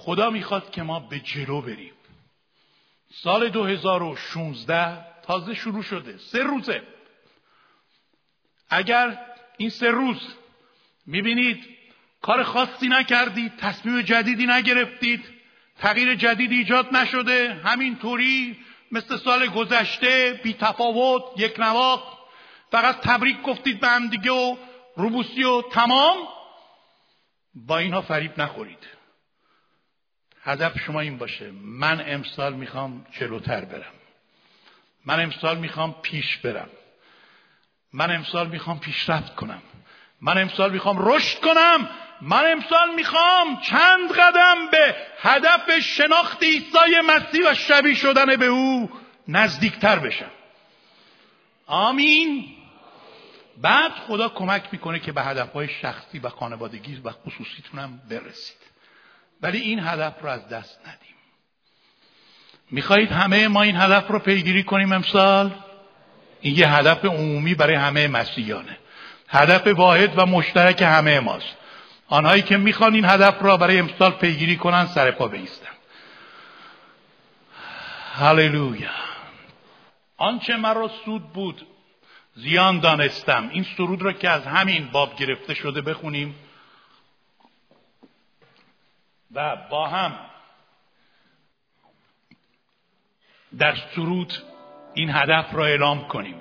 خدا 0.06 0.30
می‌خواد 0.30 0.70
که 0.70 0.82
ما 0.82 1.00
به 1.00 1.20
جلو 1.20 1.60
بریم. 1.60 1.92
سال 3.12 3.48
2016 3.48 5.04
تازه 5.22 5.54
شروع 5.54 5.82
شده. 5.82 6.18
سه 6.18 6.42
روزه. 6.42 6.82
اگر 8.70 9.18
این 9.56 9.70
سه 9.70 9.90
روز 9.90 10.34
می‌بینید 11.06 11.64
کار 12.22 12.42
خاصی 12.42 12.88
نکردید 12.88 13.56
تصمیم 13.56 14.02
جدیدی 14.02 14.46
نگرفتید 14.46 15.24
تغییر 15.78 16.14
جدیدی 16.14 16.56
ایجاد 16.56 16.96
نشده 16.96 17.54
همینطوری 17.64 18.56
مثل 18.92 19.16
سال 19.16 19.46
گذشته 19.46 20.40
بی 20.42 20.54
تفاوت 20.54 21.22
یک 21.36 21.60
نواق 21.60 22.28
فقط 22.70 23.00
تبریک 23.00 23.42
گفتید 23.42 23.80
به 23.80 23.88
هم 23.88 24.08
دیگه 24.08 24.32
و 24.32 24.56
روبوسی 24.96 25.44
و 25.44 25.62
تمام 25.62 26.16
با 27.54 27.78
اینها 27.78 28.02
فریب 28.02 28.40
نخورید. 28.40 28.95
هدف 30.46 30.78
شما 30.78 31.00
این 31.00 31.18
باشه. 31.18 31.50
من 31.62 32.04
امسال 32.06 32.54
می‌خوام 32.54 33.06
جلوتر 33.20 33.64
برم. 33.64 33.92
من 35.04 35.20
امسال 35.20 35.58
می‌خوام 35.58 35.94
پیش 36.02 36.36
برم. 36.36 36.68
من 37.92 38.10
امسال 38.10 38.48
می‌خوام 38.48 38.80
پیشرفت 38.80 39.34
کنم. 39.34 39.62
من 40.20 40.38
امسال 40.38 40.72
می‌خوام 40.72 41.08
رشد 41.08 41.40
کنم. 41.40 41.88
من 42.20 42.52
امسال 42.52 42.94
می‌خوام 42.94 43.60
چند 43.60 44.12
قدم 44.12 44.70
به 44.72 44.96
هدف 45.18 45.78
شناخت 45.78 46.42
عیسی 46.42 47.00
مسیح 47.06 47.50
و 47.50 47.54
شبیه 47.54 47.94
شدن 47.94 48.36
به 48.36 48.46
او 48.46 48.90
نزدیکتر 49.28 49.98
بشم. 49.98 50.30
آمین. 51.66 52.44
بعد 53.56 53.92
خدا 53.92 54.28
کمک 54.28 54.68
می‌کنه 54.72 55.00
که 55.00 55.12
به 55.12 55.22
هدفهای 55.22 55.68
شخصی 55.68 56.18
و 56.18 56.28
خانوادگی 56.28 57.00
و 57.04 57.10
خصوصیتونم 57.10 58.00
برسید. 58.10 58.65
ولی 59.42 59.58
این 59.58 59.80
هدف 59.80 60.14
رو 60.22 60.28
از 60.28 60.48
دست 60.48 60.80
ندیم. 60.80 61.14
می‌خواهید 62.70 63.12
همه 63.12 63.48
ما 63.48 63.62
این 63.62 63.76
هدف 63.76 64.08
رو 64.08 64.18
پیگیری 64.18 64.62
کنیم 64.62 64.92
امسال؟ 64.92 65.50
این 66.40 66.56
یه 66.56 66.74
هدف 66.74 67.04
عمومی 67.04 67.54
برای 67.54 67.74
همه 67.74 68.08
مسیحیانه. 68.08 68.78
هدف 69.28 69.66
واحد 69.66 70.18
و 70.18 70.26
مشترک 70.26 70.82
همه 70.82 71.20
ماست. 71.20 71.56
آنهایی 72.08 72.42
که 72.42 72.56
می‌خوان 72.56 72.94
این 72.94 73.04
هدف 73.04 73.42
را 73.42 73.56
برای 73.56 73.78
امسال 73.78 74.10
پیگیری 74.10 74.56
کنن 74.56 74.86
سر 74.86 75.10
پا 75.10 75.28
بیستن. 75.28 75.70
هللویا. 78.14 78.90
آنچه 80.16 80.56
مرا 80.56 80.90
سود 81.04 81.32
بود 81.32 81.66
زیان 82.34 82.80
دانستم. 82.80 83.48
این 83.52 83.66
سرود 83.76 84.02
را 84.02 84.12
که 84.12 84.30
از 84.30 84.46
همین 84.46 84.88
باب 84.92 85.16
گرفته 85.16 85.54
شده 85.54 85.80
بخونیم. 85.80 86.34
و 89.36 89.56
با 89.70 89.88
هم 89.88 90.12
در 93.58 93.74
سرود 93.94 94.32
این 94.94 95.10
هدف 95.10 95.54
را 95.54 95.66
اعلام 95.66 96.08
کنیم. 96.08 96.40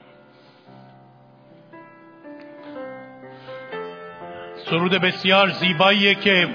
سرود 4.70 4.92
بسیار 4.92 5.50
زیباییه 5.50 6.16
که 6.16 6.50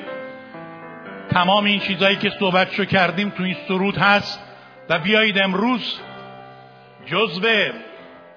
تمام 1.31 1.65
این 1.65 1.81
چیزهایی 1.81 2.17
که 2.17 2.31
صحبتشو 2.31 2.85
کردیم 2.85 3.31
تو 3.31 3.43
این 3.43 3.57
سرود 3.69 3.97
هست 3.97 4.41
و 4.89 4.99
بیایید 4.99 5.39
امروز 5.39 6.01
جزو 7.07 7.49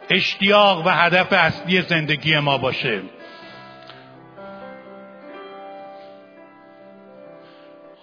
اشتیاق 0.09 0.87
و 0.87 0.89
هدف 0.89 1.33
اصلی 1.33 1.81
زندگی 1.81 2.39
ما 2.39 2.57
باشه. 2.57 3.01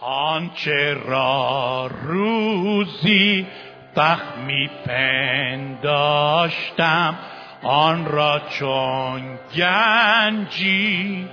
آنچه 0.01 0.95
را 0.95 1.91
روزی 2.03 3.47
تخمی 3.97 4.71
پنداشتم 4.87 6.39
آن 7.63 8.07
را 8.07 8.41
چون 8.59 9.39
گنجی 9.57 11.29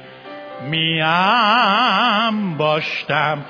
میم 0.69 2.57
باشتم. 2.57 3.45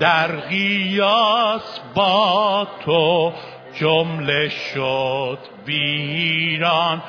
در 0.00 0.36
قیاس 0.36 1.80
با 1.94 2.68
تو 2.84 3.32
جمله 3.74 4.48
شد 4.48 5.38
ویران 5.66 7.02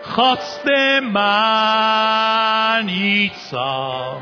خواست 0.03 0.67
من 1.13 2.89
ایسام 2.89 4.21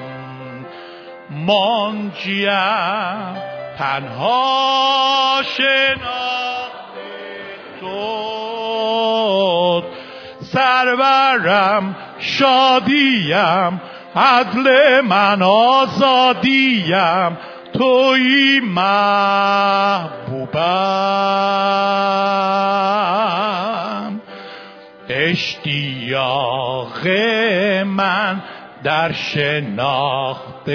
منجیم 1.30 2.50
تنها 3.78 5.42
شناخته 5.58 6.80
تو 7.80 8.40
سرورم 10.42 11.96
شادیم 12.20 13.82
عدل 14.16 15.02
من 15.02 15.42
آزادیم. 15.42 17.38
توی 17.80 18.60
محبوبم. 18.60 19.40
اشتیاق 25.10 27.08
من 27.86 28.42
در 28.84 29.12
شناخت 29.12 30.70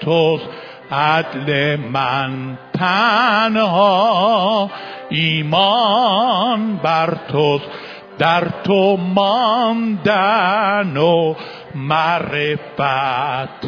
توست. 0.00 0.48
عدل 0.92 1.76
من 1.76 2.58
تنها. 2.74 4.70
ایمان 5.10 6.76
بر 6.76 7.16
توست. 7.32 7.64
در 8.18 8.48
تو 8.64 8.96
ماندن 8.96 10.96
و 10.96 11.34
معرفت 11.74 13.66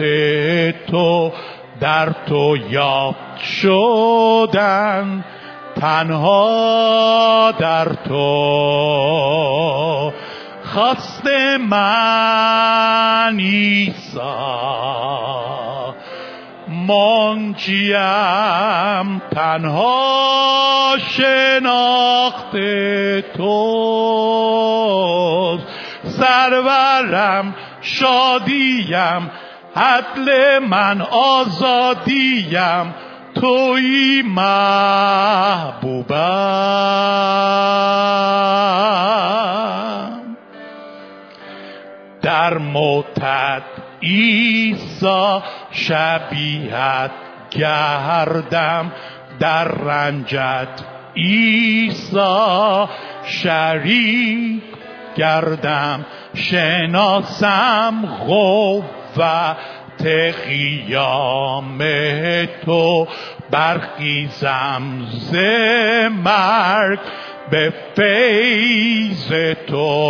تو. 0.90 1.32
در 1.80 2.12
تو 2.26 2.56
یاد 2.70 3.14
شدن 3.62 5.24
تنها 5.80 7.52
در 7.58 7.84
تو. 7.84 8.34
خواست 10.64 11.26
من 11.68 13.36
ایسا 13.38 14.74
منجیم 16.68 17.98
تنها 19.34 20.96
شناخت 21.08 22.56
تو 23.36 23.58
سرورم 26.02 27.54
شادیم 27.80 29.30
عدل 29.76 30.58
من 30.58 31.00
آزادیم 31.10 32.94
توی 33.34 34.22
محبوبم. 34.22 34.64
در 42.22 42.58
موتت 42.58 43.62
ایسا 44.00 45.42
شبیهت 45.70 47.10
گردم 47.50 48.92
در 49.40 49.64
رنجت 49.64 50.68
ایسا 51.14 52.88
شریک 53.24 54.62
گردم. 55.16 56.04
شناسم 56.34 58.06
قوت 59.14 60.06
قیام 60.46 61.78
تو 62.66 63.08
برخیزم 63.50 64.82
ز 65.10 65.34
مرگ 66.24 66.98
به 67.50 67.72
فیض 67.96 69.32
تو. 69.66 70.04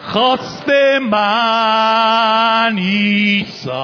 خواست 0.00 0.68
من 1.10 2.78
ایسا 2.78 3.74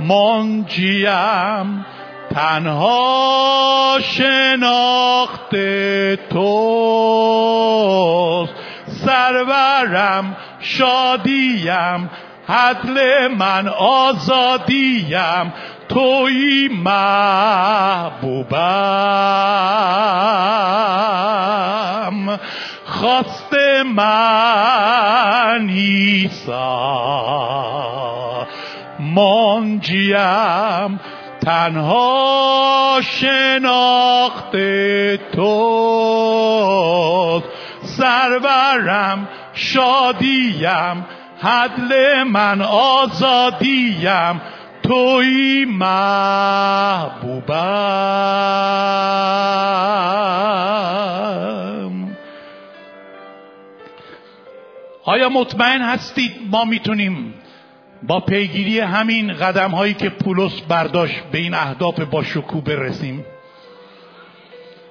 منجیم 0.00 1.86
تنها 2.34 3.98
شناخت 4.00 5.56
توست 6.30 7.09
سرورم 9.44 10.36
شادیم 10.60 12.10
حدل 12.48 13.28
من 13.28 13.68
آزادیم 13.78 15.52
توی 15.88 16.68
محبوبم. 16.68 18.50
خواست 22.84 23.54
من 23.94 25.68
ایسا 25.68 26.90
منجیم 29.00 31.00
تنها 31.40 33.00
شناخت 33.02 34.56
تو. 35.32 36.60
سرورم 37.96 39.28
شادیم 39.54 41.06
حدل 41.42 42.22
من 42.22 42.62
آزادیم 42.62 44.40
توی 44.82 45.64
محبوبم. 45.64 46.00
آیا 55.04 55.28
مطمئن 55.28 55.82
هستید 55.82 56.32
ما 56.50 56.64
می‌تونیم 56.64 57.34
با 58.02 58.20
پیگیری 58.20 58.80
همین 58.80 59.32
قدم 59.32 59.70
هایی 59.70 59.94
که 59.94 60.08
پولس 60.08 60.60
برداشت 60.60 61.22
به 61.32 61.38
این 61.38 61.54
اهداف 61.54 62.00
با 62.00 62.22
شکوه 62.22 62.64
برسیم؟ 62.64 63.24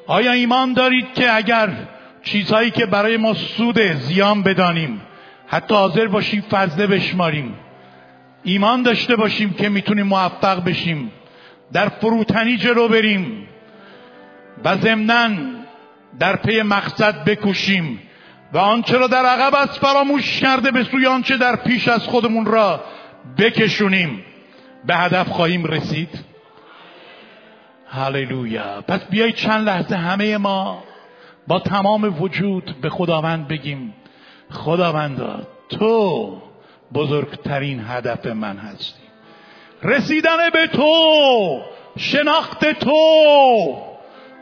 آیا 0.07 0.31
ایمان 0.31 0.73
دارید 0.73 1.13
که 1.13 1.35
اگر 1.35 1.69
چیزهایی 2.23 2.71
که 2.71 2.85
برای 2.85 3.17
ما 3.17 3.33
سود 3.33 3.79
زیان 3.81 4.43
بدانیم. 4.43 5.01
حتی 5.47 5.73
حاضر 5.73 6.07
باشیم 6.07 6.41
فضله 6.41 6.87
بشماریم. 6.87 7.55
ایمان 8.43 8.83
داشته 8.83 9.15
باشیم 9.15 9.53
که 9.53 9.69
می‌تونیم 9.69 10.07
موفق 10.07 10.63
بشیم. 10.63 11.11
در 11.73 11.89
فروتنی 11.89 12.57
جلو 12.57 12.87
بریم. 12.87 13.47
و 14.63 14.77
ضمنا 14.77 15.29
در 16.19 16.35
پی 16.35 16.61
مقصد 16.61 17.23
بکوشیم. 17.23 17.99
و 18.53 18.57
آنچه 18.57 18.97
را 18.97 19.07
در 19.07 19.25
عقب 19.25 19.55
از 19.55 19.79
فراموش 19.79 20.39
کرده 20.39 20.71
به 20.71 20.83
سوی 20.83 21.05
آنچه 21.05 21.37
در 21.37 21.55
پیش 21.55 21.87
از 21.87 22.03
خودمون 22.03 22.45
را 22.45 22.83
بکشونیم. 23.37 24.23
به 24.85 24.95
هدف 24.95 25.27
خواهیم 25.27 25.65
رسید. 25.65 26.19
هللویا. 27.91 28.81
پس 28.87 29.05
بیایید 29.05 29.35
چند 29.35 29.69
لحظه 29.69 29.95
همه 29.95 30.37
ما 30.37 30.83
با 31.47 31.59
تمام 31.59 32.21
وجود 32.21 32.75
به 32.81 32.89
خداوند 32.89 33.47
بگیم 33.47 33.93
خداوندا 34.51 35.47
تو 35.69 36.37
بزرگترین 36.93 37.83
هدف 37.87 38.25
من 38.25 38.57
هستی. 38.57 38.99
رسیدن 39.83 40.49
به 40.53 40.67
تو 40.67 41.61
شناخت 41.97 42.65
تو 42.65 43.77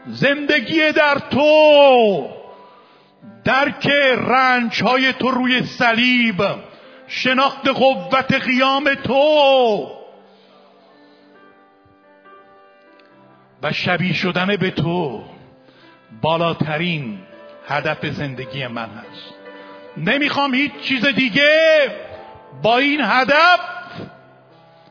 زندگی 0.07 0.91
در 0.91 1.19
تو 1.19 2.27
درک 3.43 3.87
رنج 4.17 4.83
های 4.83 5.13
تو 5.13 5.31
روی 5.31 5.63
صلیب 5.63 6.43
شناخت 7.07 7.67
قوت 7.67 8.33
قیام 8.33 8.93
تو. 8.93 9.87
و 13.63 13.73
شبیه 13.73 14.13
شدن 14.13 14.55
به 14.55 14.71
تو 14.71 15.23
بالاترین 16.21 17.19
هدف 17.67 18.05
زندگی 18.05 18.67
من 18.67 18.89
هست. 18.89 19.33
نمی‌خوام 19.97 20.53
هیچ 20.53 20.71
چیز 20.81 21.05
دیگه 21.05 21.91
با 22.61 22.77
این 22.77 23.01
هدف 23.03 23.59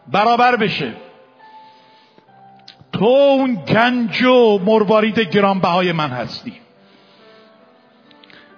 برابر 0.07 0.57
بشه. 0.57 0.93
تو 2.93 3.05
اون 3.05 3.55
گنج 3.55 4.23
و 4.23 4.59
مروارید 4.59 5.19
گرانبهای 5.21 5.93
من 5.93 6.11
هستی. 6.11 6.61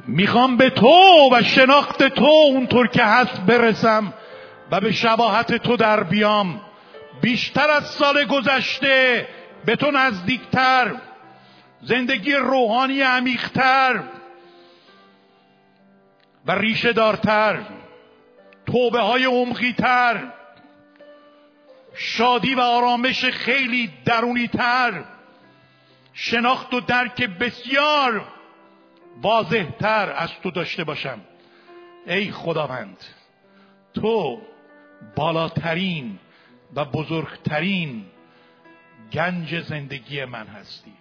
می‌خوام 0.07 0.57
به 0.57 0.71
تو 0.71 1.29
و 1.33 1.43
شناخت 1.43 2.03
تو 2.03 2.25
اونطور 2.25 2.89
که 2.89 3.05
هست 3.05 3.41
برسم 3.41 4.15
و 4.71 4.81
به 4.81 4.93
شباهت 4.93 5.55
تو 5.55 5.77
در 5.77 6.03
بیام. 6.03 6.61
بیشتر 7.21 7.71
از 7.71 7.87
سال 7.87 8.25
گذشته 8.25 9.29
به 9.65 9.77
تو 9.77 9.91
نزدیکتر 9.91 10.95
زندگی 11.81 12.33
روحانی 12.33 13.01
عمیقتر 13.01 14.03
و 16.47 16.53
ریشه 16.53 16.93
دارتر 16.93 17.63
توبه 18.67 19.01
های 19.01 19.25
عمقیتر 19.25 20.33
شادی 21.95 22.55
و 22.55 22.61
آرامش 22.61 23.25
خیلی 23.25 23.93
درونی 24.05 24.49
تر 24.49 25.05
شناخت 26.13 26.75
و 26.75 26.81
درک 26.81 27.23
بسیار 27.23 28.25
واضحتر 29.23 30.13
از 30.13 30.31
تو 30.43 30.51
داشته 30.51 30.85
باشم. 30.85 31.21
ای 32.07 32.33
خداوند 32.33 32.97
تو 33.95 34.43
بالاترین 35.17 36.19
و 36.75 36.85
بزرگترین 36.85 38.05
گنج 39.13 39.61
زندگی 39.61 40.25
من 40.25 40.47
هستی. 40.47 40.98